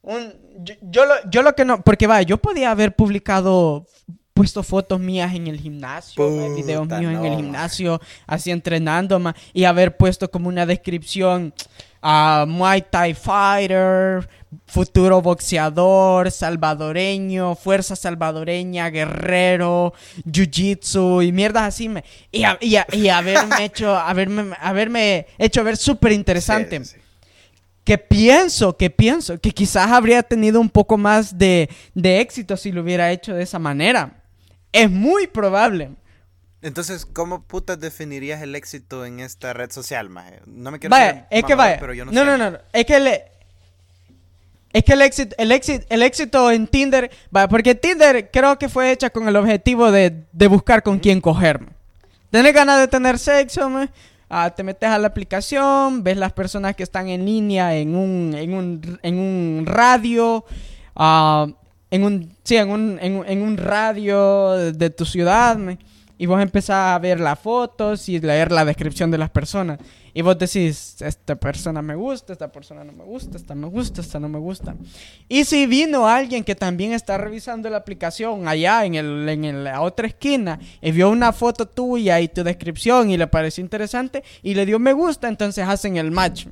[0.03, 3.86] un, yo, yo lo, yo lo que no, porque va, yo podía haber publicado,
[4.34, 9.34] puesto fotos mías en el gimnasio, ma, videos míos en el gimnasio, así entrenando, ma,
[9.55, 11.55] y haber puesto como una descripción
[12.03, 14.29] a Muay Thai Fighter,
[14.67, 19.95] futuro boxeador, salvadoreño, fuerza salvadoreña, guerrero,
[20.31, 25.63] jiu-jitsu y mierdas así, me, y, a- y a- y haberme hecho, haberme, haberme hecho
[25.65, 27.01] ver súper interesante Sí, sí.
[27.85, 32.73] que pienso, que pienso, que quizás habría tenido un poco más de, de éxito si
[32.73, 34.19] lo hubiera hecho de esa manera.
[34.73, 35.91] Es muy probable.
[36.63, 40.41] Entonces, ¿cómo putas definirías el éxito en esta red social, maje?
[40.47, 41.77] No me quiero Vaya, es que vaya.
[41.81, 42.25] pero yo no, no, sé.
[42.25, 42.59] no, no, no.
[42.73, 43.07] Es que el,
[44.73, 48.69] es que el éxito, el éxito, el éxito en Tinder, vaya, porque Tinder creo que
[48.69, 51.69] fue hecha con el objetivo de, de buscar con quién cogerme.
[52.31, 53.91] Tienes ganas de tener sexo, me?
[54.31, 58.35] Ah, te metes a la aplicación, ves las personas que están en línea en un,
[58.35, 60.43] en un, en un radio,
[60.97, 61.47] ah,
[61.91, 65.77] en un, sí, en un, en, un- en un radio de, de tu ciudad, me,
[66.23, 69.81] y vos empezás a ver las fotos y leer la descripción de las personas.
[70.14, 74.03] Y vos decís, esta persona me gusta, esta persona no me gusta, esta me gusta,
[74.03, 74.77] esta no me gusta.
[75.29, 79.81] Y si vino alguien que también está revisando la aplicación allá en, el, en la
[79.81, 84.55] otra esquina y vio una foto tuya y tu descripción y le pareció interesante y
[84.55, 86.47] le dio me gusta, entonces hacen el match.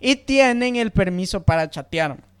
[0.00, 2.33] Y tienen el permiso para chatear.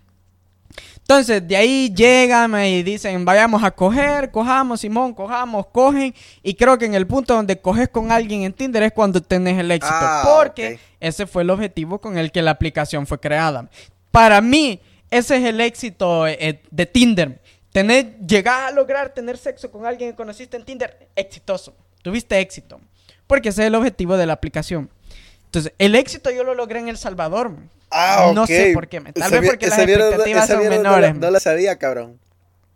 [1.04, 6.14] Entonces, de ahí llegan y dicen, vayamos a coger, cojamos, Simón, cojamos, cogen.
[6.42, 9.58] Y creo que en el punto donde coges con alguien en Tinder es cuando tenés
[9.58, 9.94] el éxito.
[9.94, 13.68] Ah, porque ese fue el objetivo con el que la aplicación fue creada.
[14.10, 14.80] Para mí,
[15.10, 17.38] ese es el éxito eh, de Tinder.
[17.70, 21.76] Tener, llegar a lograr tener sexo con alguien que conociste en Tinder, exitoso.
[22.00, 22.80] Tuviste éxito.
[23.26, 24.88] Porque ese es el objetivo de la aplicación.
[25.54, 27.52] Entonces, el éxito yo lo logré en El Salvador.
[27.88, 31.30] Ah, No sé por qué, tal vez porque las expectativas son mierda no menores, No,
[31.30, 32.18] la sabía, cabrón.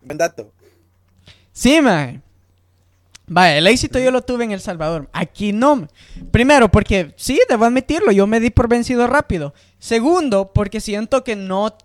[0.02, 0.52] Buen dato.
[1.52, 2.20] Sí, mae.
[3.26, 5.08] Vaya, el éxito yo lo tuve en El Salvador.
[5.12, 5.88] Aquí no.
[6.30, 9.54] Primero, porque sí, debo admitirlo, yo me di por vencido rápido.
[9.80, 11.76] Segundo, porque siento que no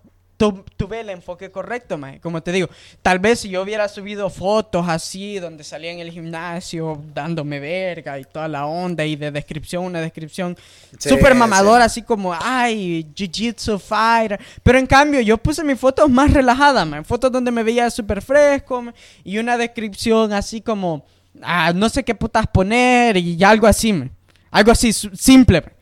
[0.52, 2.20] tu- tuve el enfoque correcto, mae.
[2.20, 2.68] Como te digo,
[3.02, 8.20] tal vez si yo hubiera subido fotos así, donde salía en el gimnasio dándome verga
[8.20, 10.58] y toda la onda y de descripción, una descripción
[11.00, 11.38] súper sí.
[11.38, 14.40] mamadora, así como, ay, jiu-jitsu fighter.
[14.62, 17.06] Pero en cambio, yo puse mis fotos más relajadas, man.
[17.06, 21.06] Fotos donde me veía súper fresco man, y una descripción así como,
[21.42, 24.12] ah, no sé qué putas poner y algo así, man.
[24.52, 25.62] Algo así, simple.
[25.62, 25.74] man.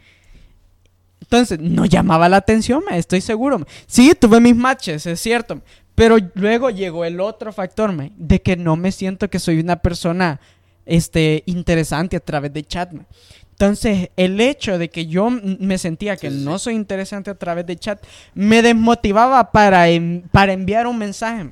[1.31, 3.57] Entonces, no llamaba la atención, man, estoy seguro.
[3.59, 3.67] man.
[3.87, 5.61] Sí, tuve mis matches, es cierto.
[5.95, 9.77] Pero luego llegó el otro factor, man, de que no me siento que soy una
[9.77, 10.41] persona
[10.85, 12.91] este, interesante a través de chat.
[12.91, 13.07] man.
[13.51, 17.35] Entonces, el hecho de que yo me sentía que Sí, sí, no soy interesante a
[17.35, 18.03] través de chat
[18.33, 21.49] me desmotivaba para, en- para enviar un mensaje.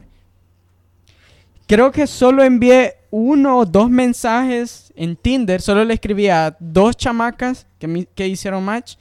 [1.68, 5.62] Creo que solo envié uno o dos mensajes en Tinder.
[5.62, 8.96] Solo le escribí a dos chamacas que, me- que hicieron match.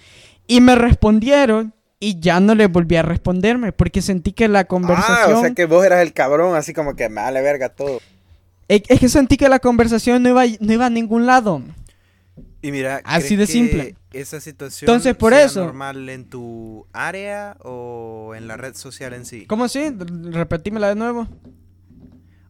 [0.48, 1.72] Y me respondieron.
[2.00, 3.72] Y ya no les volví a responderme.
[3.72, 5.16] Porque sentí que la conversación.
[5.34, 8.00] Ah, o sea que vos eras el cabrón, así como que me vale verga todo.
[8.68, 11.62] es, es que sentí que la conversación no iba, no iba a ningún lado.
[12.62, 13.96] Y mira, Así ¿crees de que simple.
[14.12, 19.12] Esa situación Entonces, por sea eso- normal en tu área o en la red social
[19.12, 19.46] en sí?
[19.46, 19.90] ¿Cómo así?
[20.30, 21.28] Repetímela de nuevo.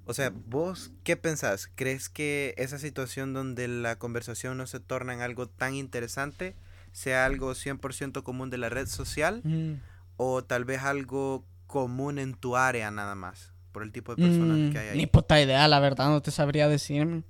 [0.07, 1.68] O sea, ¿vos qué pensás?
[1.74, 6.55] ¿Crees que esa situación donde la conversación no se torna en algo tan interesante
[6.99, 9.74] sea algo 100% común de la red social Mm.
[10.16, 13.53] o tal vez algo común en tu área nada más?
[13.72, 14.96] Por el tipo de personas Mm, que hay ahí.
[14.96, 17.22] Ni puta idea, la verdad, no te sabría decir.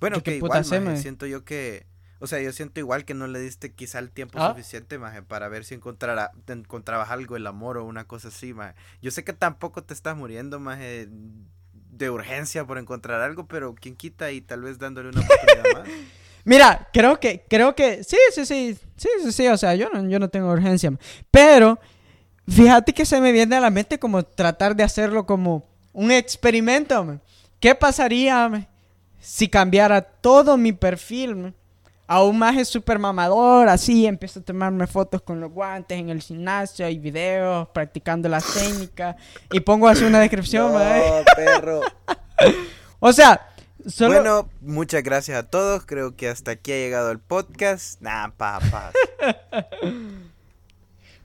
[0.00, 1.86] Bueno, ¿Qué- qué que igual, maje, siento yo que...
[2.20, 4.50] O sea, yo siento igual que no le diste quizá el tiempo Ah.
[4.50, 8.74] suficiente, maje, para ver si encontrara, encontrabas algo, el amor o una cosa así, maje.
[9.00, 11.08] Yo sé que tampoco te estás muriendo, maje,
[11.72, 15.88] de urgencia por encontrar algo, pero quien quita y tal vez dándole una oportunidad más.
[16.48, 20.08] Mira, creo que, creo que, sí, sí, sí, sí, sí, sí, o sea, yo no,
[20.08, 20.90] yo no tengo urgencia,
[21.30, 21.78] pero
[22.48, 27.20] fíjate que se me viene a la mente como tratar de hacerlo como un experimento.
[27.60, 28.66] ¿Qué pasaría
[29.20, 31.52] si cambiara todo mi perfil ma,
[32.06, 36.22] a un maje super mamador, así, empiezo a tomarme fotos con los guantes en el
[36.22, 39.16] gimnasio y videos, practicando las técnicas,
[39.52, 41.24] y pongo así una descripción, eh.
[41.28, 41.80] No, perro.
[43.00, 43.48] O sea,
[43.88, 44.14] solo...
[44.14, 45.84] Bueno, muchas gracias a todos.
[45.86, 48.00] Creo que hasta aquí ha llegado el podcast.
[48.00, 48.94] Nah, papas.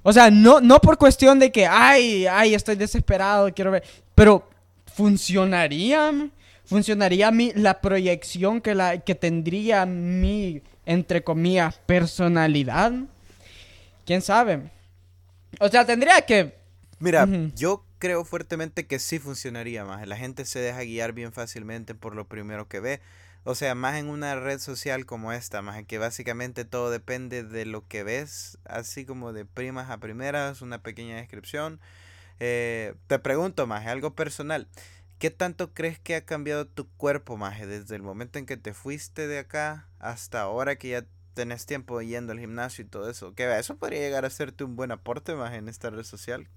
[0.05, 3.83] O sea, no, no por cuestión de que, ay, ay, estoy desesperado, quiero ver.
[4.13, 4.49] Pero,
[4.85, 6.29] ¿funcionaría?
[6.65, 12.91] ¿Funcionaría mi, la proyección que, la, que tendría mi, entre comillas, personalidad?
[14.05, 14.69] ¿Quién sabe?
[15.61, 16.53] O sea, tendría que
[17.03, 20.05] Mira, yo creo fuertemente que sí funcionaría más.
[20.05, 22.99] La gente se deja guiar bien fácilmente por lo primero que ve.
[23.45, 27.45] O sea, más en una red social como esta, más en que básicamente todo depende
[27.45, 31.79] de lo que ves, así como de primas a primeras, una pequeña descripción.
[32.41, 34.67] Eh, te pregunto, más algo personal.
[35.17, 38.73] ¿Qué tanto crees que ha cambiado tu cuerpo, Maje, desde el momento en que te
[38.73, 43.33] fuiste de acá hasta ahora que ya tenés tiempo yendo al gimnasio y todo eso?
[43.33, 46.49] Que eso podría llegar a hacerte un buen aporte, Maje, en esta red social.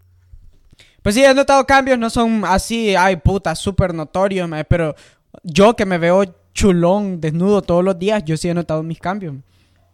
[1.03, 4.95] Pues sí, he notado cambios, no son así, ay puta, súper notorios, pero
[5.45, 9.37] yo que me veo chulón, desnudo todos los días, yo sí he notado mis cambios.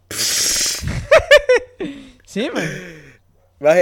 [2.25, 2.67] sí, man.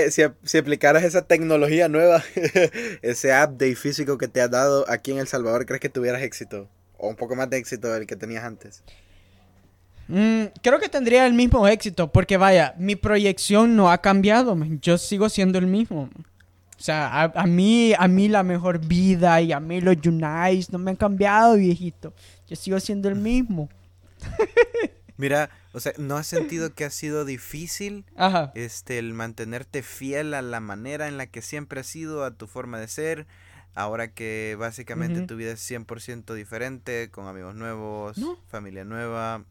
[0.10, 2.24] si, si, aplicaras esa tecnología nueva,
[3.02, 6.68] ese update físico que te ha dado aquí en El Salvador, ¿crees que tuvieras éxito?
[6.98, 8.84] O un poco más de éxito del que tenías antes.
[10.08, 14.98] Mm, creo que tendría el mismo éxito, porque vaya, mi proyección no ha cambiado, yo
[14.98, 16.10] sigo siendo el mismo.
[16.82, 20.80] O sea, a, mí, a mí la mejor vida y a mí los Unites no
[20.80, 22.12] me han cambiado, viejito.
[22.48, 23.70] Yo sigo siendo el mismo.
[25.18, 28.04] Mira, o sea, ¿no has sentido que ha sido difícil
[28.56, 32.48] este el mantenerte fiel a la manera en la que siempre has sido, a tu
[32.48, 33.28] forma de ser?
[33.76, 39.44] Ahora que básicamente tu vida es 100% diferente, con amigos nuevos, familia nueva,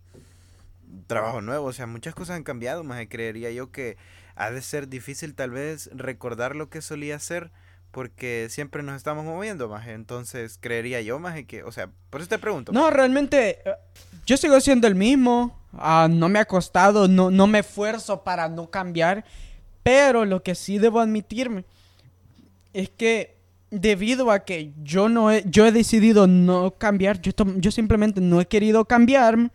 [1.06, 3.96] trabajo nuevo, o sea, muchas cosas han cambiado, más creería yo que
[4.40, 7.50] ha de ser difícil tal vez recordar lo que solía ser
[7.90, 12.30] porque siempre nos estamos moviendo más entonces creería yo más que o sea por eso
[12.30, 13.74] te pregunto no realmente eh,
[14.24, 15.58] yo sigo siendo el mismo.
[15.72, 19.24] Ah, no me ha costado no, no me esfuerzo para no cambiar
[19.82, 21.66] pero lo que sí debo admitirme
[22.72, 23.36] es que
[23.70, 28.40] debido a que yo no he, yo he decidido no cambiar yo, yo simplemente no
[28.40, 29.50] he querido cambiarme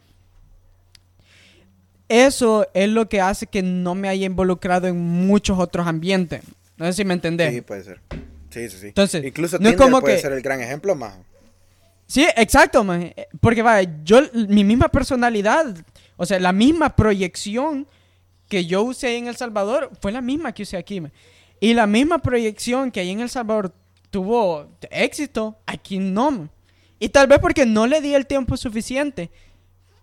[2.08, 6.41] eso es lo que hace que no me haya involucrado en muchos otros ambientes.
[6.78, 7.53] No sé si me entendés.
[7.53, 8.01] Sí, puede ser.
[8.49, 8.88] Sí, sí, sí.
[8.88, 11.16] Entonces, Incluso no es como puede ser el gran ejemplo, más.
[12.08, 13.14] Sí, exacto, man.
[13.41, 15.76] Porque, vaya, yo, mi misma personalidad,
[16.18, 17.88] o sea, la misma proyección
[18.47, 21.12] que yo usé en El Salvador fue la misma que usé aquí, man.
[21.60, 23.74] Y la misma proyección que ahí en El Salvador
[24.12, 26.47] tuvo éxito, aquí no,
[26.99, 29.32] Y tal vez porque no le di el tiempo suficiente.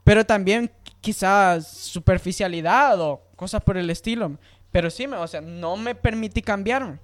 [0.05, 0.71] Pero también
[1.03, 4.39] quizás superficialidad o cosas por el estilo.
[4.71, 6.99] Pero sí, o sea, no me permití cambiarme.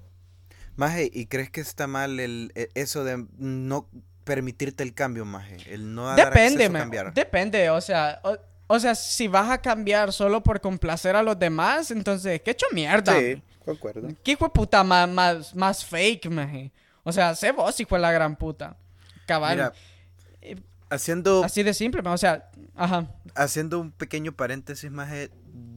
[0.76, 3.88] Maje, ¿y crees que está mal el, e, eso de no
[4.24, 5.56] permitirte el cambio, Maje?
[5.66, 7.12] El no dar Depende, a cambiar.
[7.12, 8.22] Depende, o sea,
[8.68, 12.66] o, sea, si vas a cambiar solo por complacer a los demás, entonces, qué hecho
[12.72, 13.18] mierda.
[13.18, 14.08] Sí, concuerdo.
[14.22, 16.72] ¿Qué hijo de puta más, más, más fake, maje?
[17.02, 18.76] O sea, sé vos, hijo de la gran puta.
[19.26, 19.72] Cabal.
[20.40, 20.56] Eh,
[20.88, 21.42] haciendo...
[21.44, 23.14] Así de simple, o sea, ajá.
[23.34, 25.30] Haciendo un pequeño paréntesis, Maje,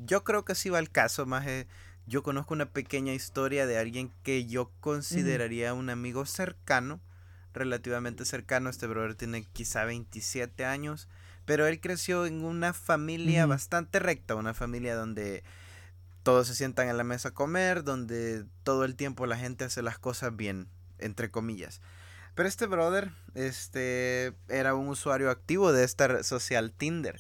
[0.06, 1.68] yo creo que sí va el caso, Maje.
[2.08, 7.00] Yo conozco una pequeña historia de alguien que yo consideraría un amigo cercano,
[7.54, 8.70] relativamente cercano.
[8.70, 11.08] Este brother tiene quizá 27 años,
[11.46, 15.44] pero él creció en una familia bastante recta, una familia donde
[16.24, 19.82] todos se sientan en la mesa a comer, donde todo el tiempo la gente hace
[19.82, 20.68] las cosas bien,
[21.00, 21.82] entre comillas.
[22.36, 27.18] Pero este brother, este, era un usuario activo de esta red social Tinder.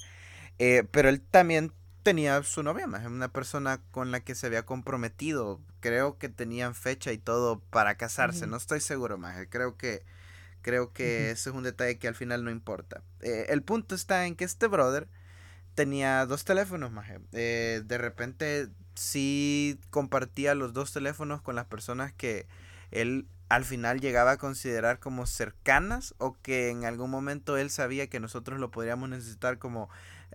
[0.59, 4.65] Eh, pero él también tenía su novia, más una persona con la que se había
[4.65, 5.59] comprometido.
[5.79, 8.47] Creo que tenían fecha y todo para casarse.
[8.47, 9.37] No estoy seguro, más.
[9.49, 10.03] Creo que
[10.61, 13.01] creo que ese es un detalle que al final no importa.
[13.21, 15.07] Eh, el punto está en que este brother
[15.75, 17.09] tenía dos teléfonos, más.
[17.31, 22.45] Eh, de repente sí compartía los dos teléfonos con las personas que
[22.91, 28.07] él al final llegaba a considerar como cercanas o que en algún momento él sabía
[28.07, 29.89] que nosotros lo podríamos necesitar como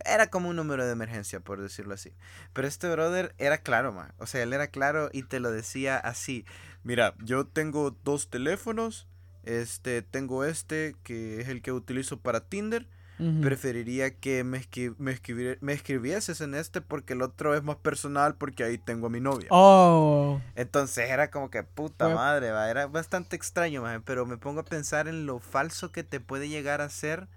[0.05, 2.13] era como un número de emergencia, por decirlo así.
[2.53, 4.13] Pero este brother era claro, man.
[4.19, 6.45] O sea, él era claro y te lo decía así.
[6.83, 9.09] Mira, yo tengo dos teléfonos.
[9.45, 12.89] Este, tengo este, que es el que utilizo para Tinder.
[13.19, 14.67] Preferiría que me,
[14.99, 15.19] me,
[15.61, 19.21] me, escribieses en este porque el otro es más personal porque ahí tengo a mi
[19.21, 19.49] novia.
[19.51, 20.39] Oh.
[20.55, 22.69] Entonces era como que puta madre, va.
[22.71, 24.03] Era bastante extraño, man.
[24.05, 27.29] Pero me pongo a pensar en lo falso que te puede llegar a ser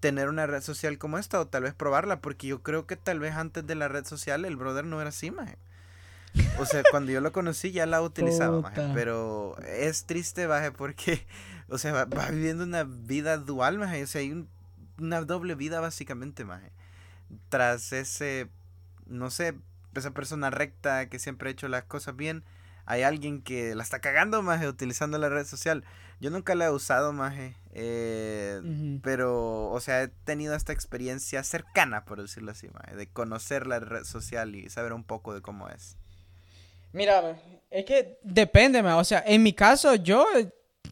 [0.00, 3.20] tener una red social como esta o tal vez probarla, porque yo creo que tal
[3.20, 5.58] vez antes de la red social el brother no era así, maje.
[6.58, 11.26] O sea, cuando yo lo conocí ya la utilizaba, maje, pero es triste, maje, porque,
[11.68, 14.46] o sea, va, viviendo una vida dual, maje, o sea, hay
[14.98, 16.72] una doble vida básicamente, maje.
[17.48, 18.48] Tras ese,
[19.06, 19.54] no sé,
[19.94, 22.44] esa persona recta que siempre ha hecho las cosas bien,
[22.86, 25.84] hay alguien que la está cagando, maje, utilizando la red social.
[26.20, 27.54] Yo nunca la he usado, maje.
[27.72, 33.66] Eh, pero, o sea, he tenido esta experiencia cercana, por decirlo así, maje, de conocer
[33.66, 35.98] la red social y saber un poco de cómo es.
[36.92, 37.38] Mira,
[37.70, 40.24] es que depende, o sea, en mi caso, yo,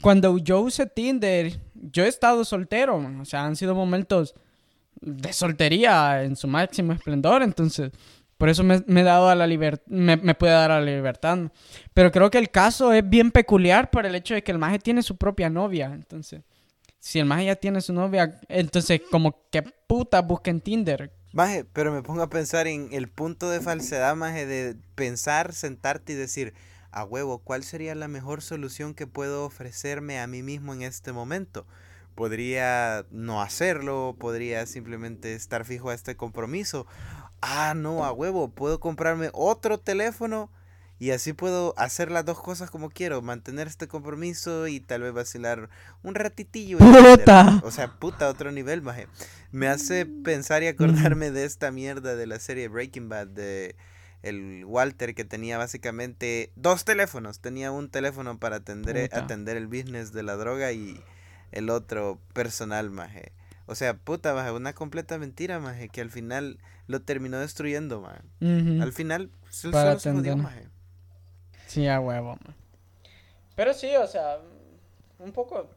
[0.03, 4.35] cuando yo usé Tinder, yo he estado soltero, o sea, han sido momentos
[5.01, 7.93] de soltería en su máximo esplendor, entonces,
[8.39, 11.39] por eso me, he dado a la libertad, me, puede dar a la libertad.
[11.95, 14.79] Pero creo que el caso es bien peculiar por el hecho de que el maje
[14.79, 16.43] tiene su propia novia, entonces,
[16.99, 21.67] si el maje ya tiene su novia, entonces, como que puta busca en Tinder, Maje,
[21.71, 26.17] pero me pongo a pensar en el punto de falsedad, maje, de pensar, sentarte y
[26.17, 26.55] decir,
[26.97, 31.13] a huevo, ¿cuál sería la mejor solución que puedo ofrecerme a mí mismo en este
[31.13, 31.67] momento?
[32.15, 36.87] Podría no hacerlo, podría simplemente estar fijo a este compromiso.
[37.43, 40.51] Ah, no, a huevo, puedo comprarme otro teléfono
[40.99, 45.13] y así puedo hacer las dos cosas como quiero, mantener este compromiso y tal vez
[45.13, 45.69] vacilar
[46.03, 46.79] un ratitillo.
[46.79, 47.61] ¡Puta!
[47.63, 49.07] O sea, puta, otro nivel, maje.
[49.53, 53.77] Me hace pensar y acordarme de esta mierda de la serie Breaking Bad de
[54.29, 57.41] el Walter que tenía básicamente dos teléfonos.
[57.41, 61.01] Tenía un teléfono para atender, atender el business de la droga y
[61.53, 63.33] el otro personal, maje.
[63.67, 68.23] O sea, puta, maje, una completa mentira, maje, que al final lo terminó destruyendo, maje.
[68.83, 70.69] Al final, se, se jodió, maje.
[71.67, 72.39] Sí, a huevo.
[73.55, 74.39] Pero sí, o sea,
[75.19, 75.71] un poco...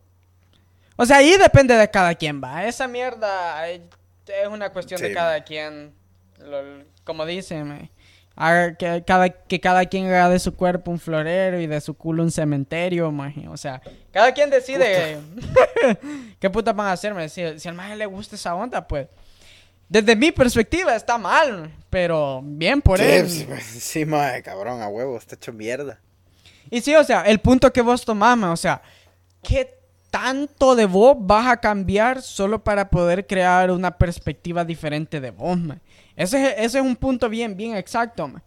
[0.95, 2.65] O sea, ahí depende de cada quien, va.
[2.65, 5.93] Esa mierda es una cuestión de cada quien.
[7.03, 7.89] como dicen,
[8.77, 12.23] que, cada, que cada quien haga de su cuerpo un florero y de su culo
[12.23, 13.13] un cementerio,
[13.49, 13.81] O sea,
[14.11, 15.17] cada quien decide
[16.39, 19.07] qué puta van a hacer, Si, si al maje le gusta esa onda, pues
[19.89, 23.27] desde mi perspectiva está mal, pero bien por él.
[23.27, 25.99] Sí, sí, madre, cabrón, a huevo, está hecho mierda.
[26.69, 28.81] Y sí, o sea, el punto que vos tomás, o sea,
[29.41, 29.78] ¿qué
[30.09, 35.57] tanto de vos vas a cambiar solo para poder crear una perspectiva diferente de vos,
[35.57, 35.81] man?
[36.15, 38.43] Ese, ese es un punto bien, bien exacto, man.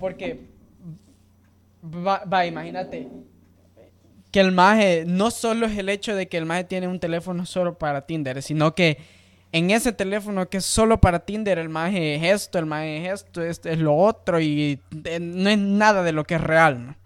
[0.00, 0.40] Porque,
[1.84, 3.08] va, imagínate,
[4.30, 7.46] que el maje, no solo es el hecho de que el maje tiene un teléfono
[7.46, 8.98] solo para Tinder, sino que
[9.52, 13.22] en ese teléfono que es solo para Tinder, el maje es esto, el maje es
[13.22, 16.86] esto, este es lo otro y eh, no es nada de lo que es real,
[16.86, 16.96] ¿no?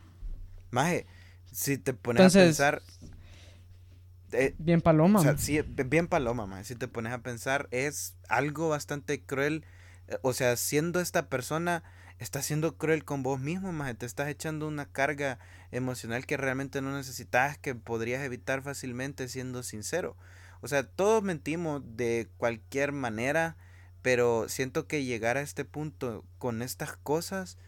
[0.70, 1.06] Maje,
[1.52, 2.82] si te pones a pensar...
[4.32, 5.20] Eh, bien paloma.
[5.20, 6.64] O sea, sí, bien paloma, maje.
[6.64, 9.64] Si te pones a pensar, es algo bastante cruel.
[10.08, 11.82] Eh, o sea, siendo esta persona,
[12.18, 13.94] estás siendo cruel con vos mismo, maje.
[13.94, 15.38] Te estás echando una carga
[15.70, 20.16] emocional que realmente no necesitas, que podrías evitar fácilmente siendo sincero.
[20.60, 23.56] O sea, todos mentimos de cualquier manera,
[24.02, 27.58] pero siento que llegar a este punto con estas cosas,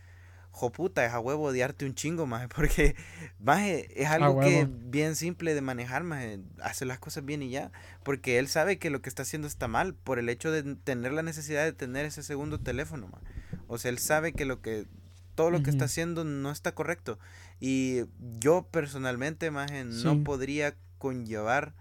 [0.53, 2.95] joputa, es a huevo odiarte un chingo, más porque,
[3.41, 7.73] maje, es algo que bien simple de manejar, maje, hace las cosas bien y ya,
[8.05, 11.13] porque él sabe que lo que está haciendo está mal, por el hecho de tener
[11.13, 13.25] la necesidad de tener ese segundo teléfono, maje.
[13.67, 14.87] O sea, él sabe que lo que,
[15.35, 17.19] todo lo que está haciendo no está correcto,
[17.59, 18.03] y
[18.39, 21.75] yo personalmente, maje, no podría conllevar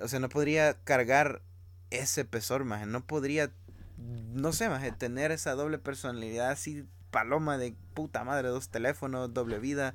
[0.00, 1.42] o sea, no podría cargar
[1.90, 2.86] ese pesor, maje.
[2.86, 3.50] No podría,
[3.96, 9.58] no sé, maje, tener esa doble personalidad así, paloma de puta madre, dos teléfonos, doble
[9.58, 9.94] vida.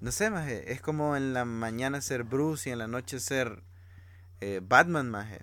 [0.00, 0.72] No sé, maje.
[0.72, 3.62] Es como en la mañana ser Bruce y en la noche ser
[4.40, 5.42] eh, Batman, maje.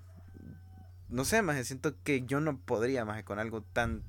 [1.09, 1.63] No sé, maje.
[1.63, 4.03] Siento que yo no podría, maje, con algo tan,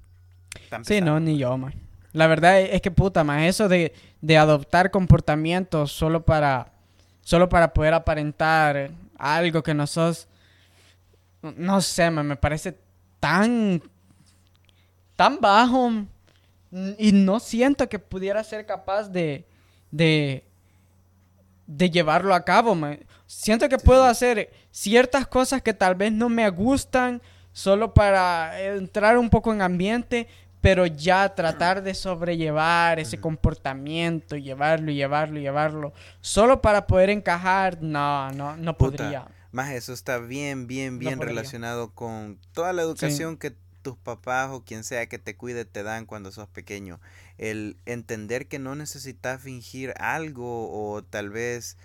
[0.71, 1.79] tan Sí, no, ni yo, maje.
[2.13, 6.73] La verdad es que puta, maje, eso de, de adoptar comportamientos solo para,
[7.21, 10.29] solo para poder aparentar algo que no sos,
[11.43, 12.79] no sé, me parece
[13.21, 13.83] tan,
[15.17, 16.07] tan bajo
[16.99, 19.47] y no siento que pudiera ser capaz de,
[19.91, 20.45] de,
[21.67, 22.77] de llevarlo a cabo.
[23.27, 27.23] Siento que puedo hacer ciertas cosas que tal vez no me gustan
[27.53, 30.29] solo para entrar un poco en ambiente,
[30.61, 37.09] pero ya tratar de sobrellevar ese comportamiento, llevarlo y llevarlo y llevarlo, solo para poder
[37.09, 39.29] encajar, no, no, no podría.
[39.53, 43.55] Más eso está bien, bien, bien relacionado con toda la educación que
[43.87, 46.99] tus papás o quien sea que te cuide te dan cuando sos pequeño.
[47.39, 51.77] El entender que no necesitas fingir algo o tal vez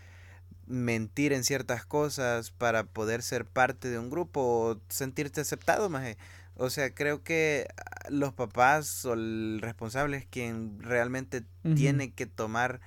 [0.66, 6.18] mentir en ciertas cosas para poder ser parte de un grupo o sentirte aceptado, maje.
[6.56, 11.44] O sea, creo que ah, los papás o el responsable es quien realmente
[11.76, 12.82] tiene que tomar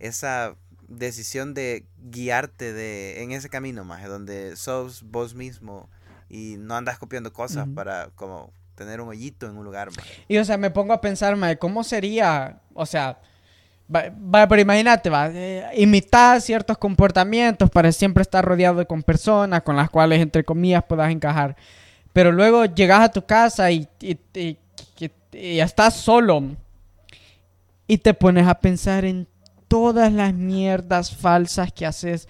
[0.00, 0.56] esa
[0.88, 5.88] decisión de guiarte de en ese camino más donde sos vos mismo
[6.28, 10.04] y no andas copiando cosas para como tener un hoyito en un lugar más.
[10.28, 13.18] y o sea me pongo a pensar más cómo sería o sea
[13.92, 19.76] va, pero imagínate va eh, imitar ciertos comportamientos para siempre estar rodeado con personas con
[19.76, 21.56] las cuales entre comillas puedas encajar
[22.12, 24.18] pero luego llegas a tu casa y, y,
[25.32, 26.42] estás solo.
[27.86, 29.28] y te pones a pensar en
[29.68, 32.28] todas las mierdas falsas que haces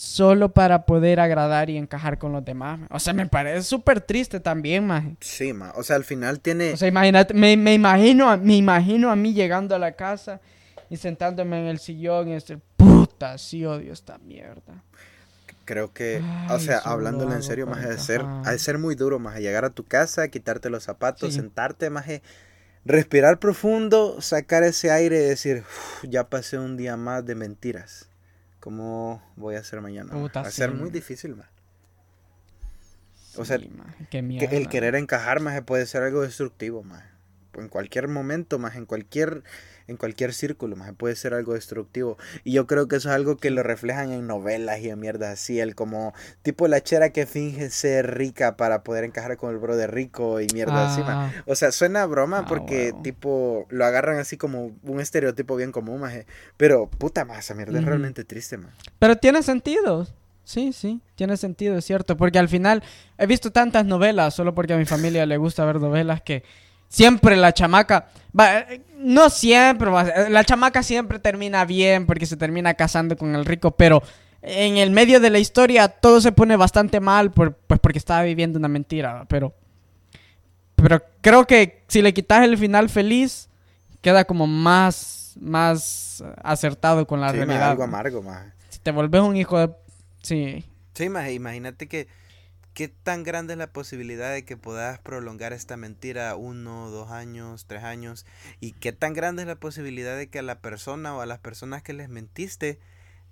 [0.00, 2.78] solo para poder agradar y encajar con los demás.
[2.88, 5.16] O sea, me parece súper triste también, maje.
[5.18, 5.72] Sí, ma.
[5.74, 6.72] O sea, al final tiene...
[6.72, 10.40] O sea, imagínate, me, me imagino, a- me imagino a mí llegando a la casa
[10.88, 14.84] y sentándome en el sillón y decir, puta, sí odio esta mierda.
[15.64, 18.94] Creo que, o sea, solo hablándolo en serio, más de ser, ha de ser muy
[18.94, 21.40] duro, más llegar a tu casa, quitarte los zapatos, Sí.
[21.40, 22.06] sentarte, más
[22.84, 28.07] respirar profundo, sacar ese aire y decir, "Uf, ya pasé un día más de mentiras.
[28.60, 30.12] ¿Cómo voy a hacer mañana?
[30.12, 30.76] ma?" Puta, Va a ser sí.
[30.76, 31.48] muy difícil, más.
[33.36, 33.70] O sea, Sí,
[34.10, 37.04] Que el querer encajar más puede ser algo destructivo más
[37.54, 39.42] en cualquier momento más en cualquier
[39.88, 43.36] en cualquier círculo más puede ser algo destructivo y yo creo que eso es algo
[43.38, 47.26] que lo reflejan en novelas y en mierdas así el como tipo la chera que
[47.26, 51.72] finge ser rica para poder encajar con el brother rico y mierda Ah, o sea
[51.72, 53.02] suena a broma Ah, porque huevo.
[53.02, 56.14] tipo lo agarran así como un estereotipo bien común más
[56.56, 57.88] pero puta más esa mierda es Ujú.
[57.88, 60.06] realmente triste más Pero tiene sentido.
[60.44, 62.16] Sí, sí, tiene sentido, es cierto.
[62.16, 62.82] Porque al final
[63.18, 66.42] he visto tantas novelas, solo porque a mi familia le gusta ver novelas, que
[66.88, 68.08] siempre la chamaca,
[68.38, 68.64] va,
[68.98, 73.70] no siempre, va, la chamaca siempre termina bien porque se termina casando con el rico,
[73.72, 74.02] pero
[74.42, 78.22] en el medio de la historia todo se pone bastante mal por, pues porque estaba
[78.22, 79.54] viviendo una mentira, pero...
[80.76, 83.48] Pero creo que si le quitas el final feliz,
[84.00, 87.70] queda como más, más acertado con la Sí, realidad.
[87.72, 89.74] algo amargo más Si te volvés un hijo de...
[90.22, 90.64] Sí.
[90.94, 92.06] Sí, imagínate que
[92.78, 97.66] qué tan grande es la posibilidad de que puedas prolongar esta mentira uno, dos años,
[97.66, 98.24] tres años,
[98.60, 101.40] y qué tan grande es la posibilidad de que a la persona o a las
[101.40, 102.78] personas que les mentiste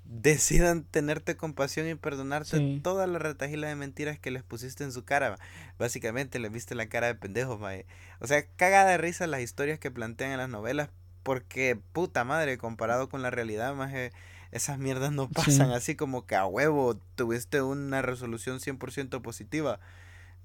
[0.05, 2.81] decidan tenerte compasión y perdonarte Sí.
[2.83, 5.39] toda la retajila de mentiras que les pusiste en su cara.
[5.79, 7.87] Básicamente les viste la cara de pendejo, maje.
[8.19, 10.91] O sea, cagada de risa las historias que plantean en las novelas,
[11.23, 14.11] porque puta madre, comparado con la realidad, maje,
[14.53, 15.75] esas mierdas no pasan Sí.
[15.75, 19.81] así como que a huevo tuviste una resolución 100% positiva.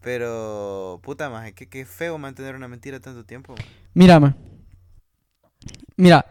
[0.02, 3.54] Pero, puta maje, qué, qué feo mantener una mentira tanto tiempo.
[3.94, 4.36] Mira, ma.
[5.96, 6.26] Mira,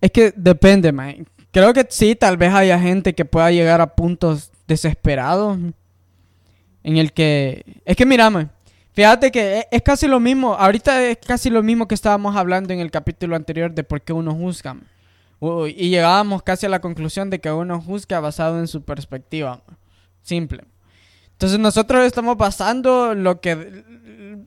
[0.00, 1.14] es que depende, ma.
[1.52, 5.58] Creo que sí, tal vez haya gente que pueda llegar a puntos desesperados
[6.82, 7.80] en el que...
[7.84, 8.28] Es que mira,
[8.92, 12.72] fíjate que e- es casi lo mismo, ahorita es casi lo mismo que estábamos hablando
[12.72, 14.76] en el capítulo anterior de por qué uno juzga.
[15.66, 19.60] Y llegábamos casi a la conclusión de que uno juzga basado en su perspectiva.
[20.22, 20.64] Simple.
[21.32, 23.84] Entonces nosotros estamos basando lo que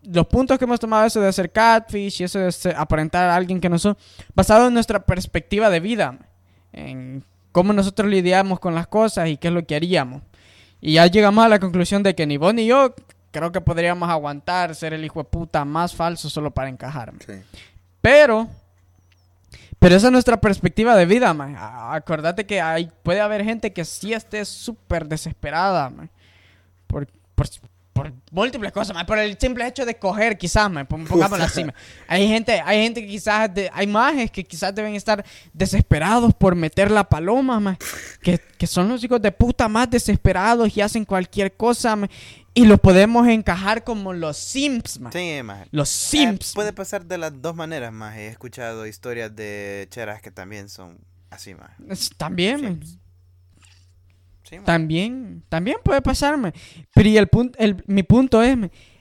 [0.04, 3.36] los puntos que hemos tomado eso de hacer catfish y eso de ser- aparentar a
[3.36, 3.98] alguien que no son
[4.34, 6.18] basado en nuestra perspectiva de vida,
[6.72, 10.22] en cómo nosotros lidiamos con las cosas y qué es lo que haríamos.
[10.80, 12.94] Y ya llegamos a la conclusión de que ni vos ni yo
[13.32, 17.12] creo que podríamos aguantar ser el hijo de puta más falso solo para encajar.
[17.26, 17.34] Sí.
[18.00, 18.48] Pero,
[19.86, 21.56] pero esa es nuestra perspectiva de vida, man.
[21.60, 26.10] Acordate que hay, puede haber gente que sí esté súper desesperada, man.
[26.88, 27.06] Por,
[27.36, 27.46] por,
[27.96, 29.06] por múltiples cosas, man.
[29.06, 30.86] Por el simple hecho de coger, quizás, man.
[30.86, 31.74] pon- Pongámoslo así, man.
[32.10, 35.24] Hay gente, hay gente que quizás, de- hay majes que quizás deben estar
[35.54, 37.78] desesperados por meter la paloma.
[38.22, 42.10] Que, que son los hijos de puta más desesperados y hacen cualquier cosa, man.
[42.54, 45.14] Y lo podemos encajar como los simps, man.
[45.14, 45.66] Sí, maje.
[45.72, 46.52] Los Eh, simps.
[46.54, 48.18] puede pasar de las dos maneras, más.
[48.18, 50.98] He escuchado historias de cheras que también son
[51.30, 51.70] así, más.
[52.18, 52.82] También.
[54.48, 54.58] Sí.
[54.64, 56.54] También, también puede pasarme.
[56.94, 58.56] Pero y el punto, el, mi punto es,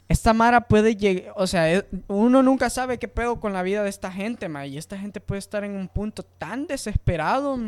[0.08, 3.82] esta Mara puede llegar, o sea, es- uno nunca sabe qué pedo con la vida
[3.82, 7.58] de esta gente, ma, y esta gente puede estar en un punto tan desesperado,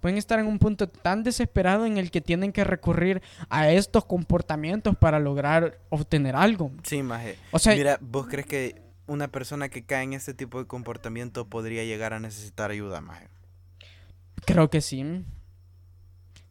[0.00, 4.04] pueden estar en un punto tan desesperado en el que tienen que recurrir a estos
[4.04, 6.70] comportamientos para lograr obtener algo.
[6.82, 7.36] Sí, maje.
[7.52, 11.46] O sea, Mira, ¿vos crees que una persona que cae en este tipo de comportamiento
[11.48, 13.28] podría llegar a necesitar ayuda, maje?
[14.46, 15.24] creo que sí.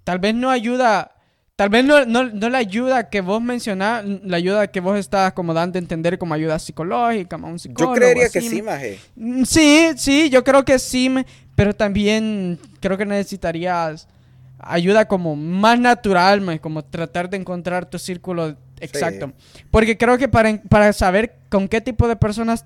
[0.03, 1.15] Tal vez no ayuda,
[1.55, 5.33] tal vez no, no, no la ayuda que vos mencionás, la ayuda que vos estás
[5.33, 7.95] como dando a entender como ayuda psicológica, un psicólogo.
[7.95, 8.99] Yo creería que sí, maje.
[9.45, 11.13] Sí, sí, yo creo que sí,
[11.55, 14.07] pero también creo que necesitarías
[14.59, 19.33] ayuda como más natural, como tratar de encontrar tu círculo exacto.
[19.71, 22.65] Porque creo que para, para saber con qué tipo de personas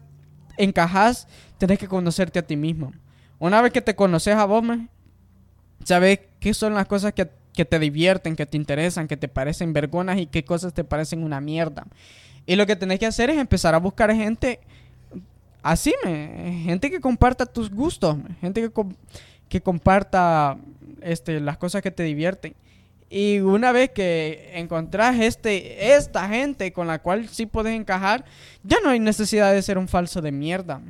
[0.58, 1.28] encajas,
[1.58, 2.94] tenés que conocerte a ti mismo.
[3.40, 4.64] Una vez que te conoces a vos,
[5.84, 9.74] sabes qué son las cosas que, que te divierten, que te interesan, que te parecen
[9.74, 11.86] vergonas y qué cosas te parecen una mierda.
[12.46, 14.60] Y lo que tenés que hacer es empezar a buscar gente
[15.62, 18.72] así, me, gente que comparta tus gustos, gente que,
[19.50, 20.58] que comparta
[21.02, 22.56] este, las cosas que te divierten.
[23.10, 28.26] Y una vez que encontrás este, esta gente con la cual sí puedes encajar,
[28.64, 30.82] ya no hay necesidad de ser un falso de mierda.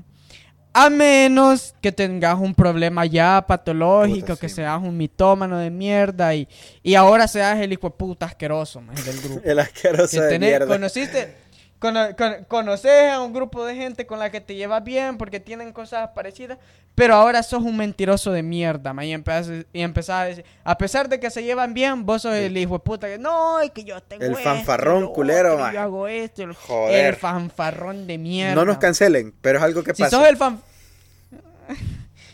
[0.80, 5.72] A menos que tengas un problema ya patológico, Puta, que sí, seas un mitómano de
[5.72, 6.48] mierda y,
[6.84, 9.42] y ahora seas el hijo de puta asqueroso maje, del grupo.
[9.46, 10.68] El asqueroso Que de tenés- mierda.
[10.68, 11.36] conociste,
[11.80, 15.40] cono- con- conoces a un grupo de gente con la que te llevas bien porque
[15.40, 16.60] tienen cosas parecidas,
[16.94, 20.78] pero ahora sos un mentiroso de mierda, ma, y empezás, y empezás a decir, a
[20.78, 23.72] pesar de que se llevan bien, vos sos el hijo de puta que no, es
[23.72, 25.74] que yo tengo El esto, fanfarrón lo culero, otro, ma.
[25.74, 27.06] yo hago esto, el, Joder.
[27.08, 28.54] el fanfarrón de mierda.
[28.56, 30.18] No nos cancelen, pero es algo que Si pasa.
[30.18, 30.60] sos el fan...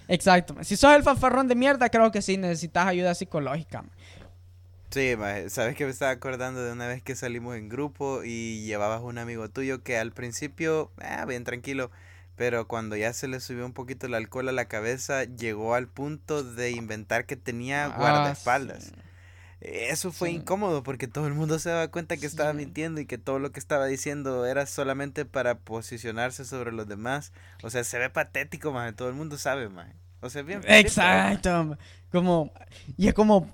[0.08, 0.56] Exacto.
[0.64, 3.84] Si sos el fanfarrón de mierda, creo que sí necesitas ayuda psicológica.
[4.92, 5.16] Sí,
[5.48, 9.18] sabes que me estaba acordando de una vez que salimos en grupo y llevabas un
[9.18, 11.90] amigo tuyo que al principio, ah, bien tranquilo,
[12.36, 15.88] pero cuando ya se le subió un poquito el alcohol a la cabeza, llegó al
[15.88, 18.84] punto de inventar que tenía Ah, guardaespaldas.
[18.86, 18.92] sí.
[19.66, 20.36] Eso fue Sí.
[20.36, 23.52] incómodo porque todo el mundo se daba cuenta que estaba mintiendo y que todo lo
[23.54, 27.32] que estaba diciendo era solamente para posicionarse sobre los demás.
[27.62, 29.88] O sea, se ve patético, más todo el mundo sabe, más.
[30.22, 30.62] O sea, bien.
[30.68, 31.64] Exacto.
[31.64, 31.78] ma.
[32.12, 32.52] Como...
[32.98, 33.50] Y es como...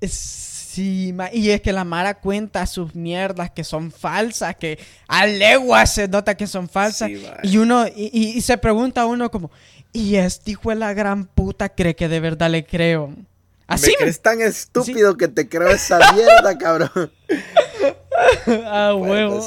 [0.00, 4.78] es- Sí, y es que la Mara cuenta sus mierdas que son falsas, que
[5.08, 7.08] a leguas se nota que son falsas.
[7.08, 9.50] Sí, y uno, y, y- y se pregunta uno como,
[9.92, 13.12] ¿y este hijo de la gran puta cree que de verdad le creo?
[13.70, 16.90] Así Me crees tan estúpido que te creo esa mierda, cabrón.
[18.66, 19.40] Ah, huevo.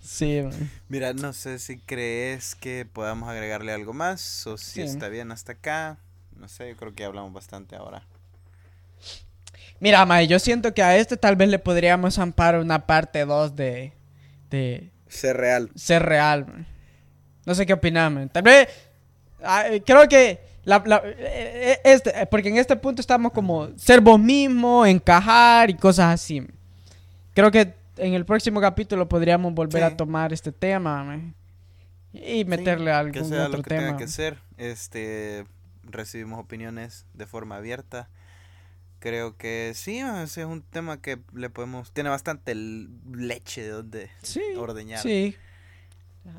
[0.00, 0.70] Sí, man.
[0.88, 4.74] Mira, no sé si crees que podamos agregarle algo más o Sí.
[4.74, 5.98] si está bien hasta acá.
[6.36, 8.06] No sé, yo creo que hablamos bastante ahora.
[9.80, 13.56] Mira, Mae, yo siento que a este tal vez le podríamos amparar una parte 2
[13.56, 13.92] de,
[14.50, 15.70] de Ser real.
[15.74, 16.46] ser real.
[16.46, 16.66] man.
[17.44, 18.28] No sé qué opinas, man.
[18.28, 18.68] Tal vez,
[19.42, 23.68] ah, creo que, la, la- eh, eh, este, eh, porque en este punto estamos como
[23.78, 26.46] ser vos mismo, encajar y cosas así.
[27.32, 29.92] Creo que en el próximo capítulo podríamos volver Sí.
[29.92, 31.34] a tomar este tema man,
[32.12, 33.82] y meterle Sí, algún que sea otro lo que tema.
[33.86, 34.36] tenga que ser.
[34.58, 35.44] Este,
[35.84, 38.08] recibimos opiniones de forma abierta.
[38.98, 41.92] Creo que sí, ese es un tema que le podemos.
[41.92, 44.98] Tiene bastante leche de donde Sí, ordeñar.
[45.00, 45.36] sí.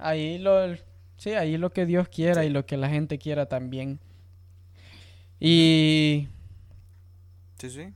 [0.01, 0.75] Ahí lo,
[1.17, 3.99] sí, ahí lo que Dios quiera y lo que la gente quiera también.
[5.39, 6.27] Y,
[7.59, 7.93] Sí, sí.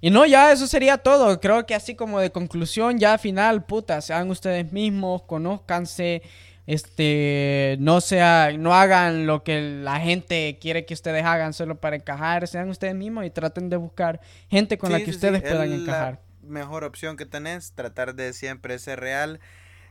[0.00, 1.40] y no, ya eso sería todo.
[1.40, 6.22] Creo que así como de conclusión, ya final, puta, sean ustedes mismos, conózcanse,
[6.66, 11.96] este, no sea, no hagan lo que la gente quiere que ustedes hagan solo para
[11.96, 15.48] encajar, sean ustedes mismos y traten de buscar gente con la que sí, ustedes sí,
[15.48, 16.20] puedan es encajar.
[16.42, 19.40] La mejor opción que tenés, tratar de siempre ser real,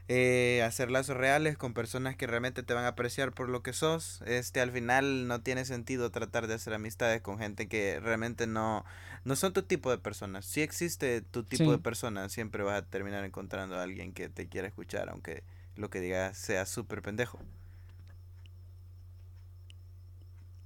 [0.08, 3.74] eh, hacer lazos reales con personas que realmente te van a apreciar por lo que
[3.74, 4.22] sos.
[4.26, 8.84] Este, al final no tiene sentido tratar de hacer amistades con gente que realmente no,
[9.24, 10.46] no son tu tipo de personas.
[10.46, 11.72] Si existe tu tipo Sí.
[11.72, 15.44] de persona, siempre vas a terminar encontrando a alguien que te quiera escuchar, aunque
[15.76, 17.40] lo que digas sea súper pendejo.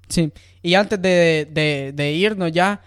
[0.08, 0.32] Sí,
[0.62, 2.82] y antes de, de- de irnos ya,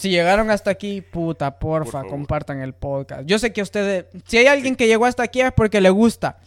[0.00, 3.22] si llegaron hasta aquí, puta, porfa, compartan el podcast.
[3.26, 6.38] Yo sé que ustedes, si hay alguien que llegó hasta aquí es porque le gusta.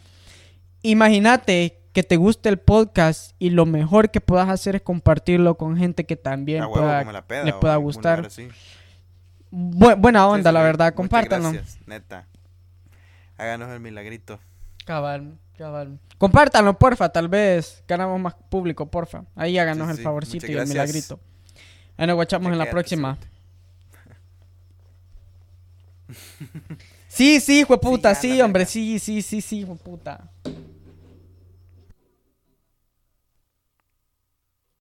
[0.82, 5.78] Imagínate que te guste el podcast y lo mejor que puedas hacer es compartirlo con
[5.78, 8.28] gente que también A huevo, pueda- como la peda, le pueda gustar.
[9.52, 11.52] Bu- buena onda, sí, la verdad, compártanlo.
[11.52, 12.28] gracias, neta.
[13.38, 14.40] Háganos el milagrito.
[14.86, 16.00] Cabal, cabal.
[16.18, 19.24] Compártanlo, porfa, tal vez ganamos más público, porfa.
[19.36, 21.20] Ahí háganos Sí, el favorcito y el milagrito.
[21.98, 23.18] Ahí nos guachamos en la próxima.
[27.08, 30.32] Sí, sí, hijo puta, sí, hombre, sí, sí, sí, sí, hijo puta.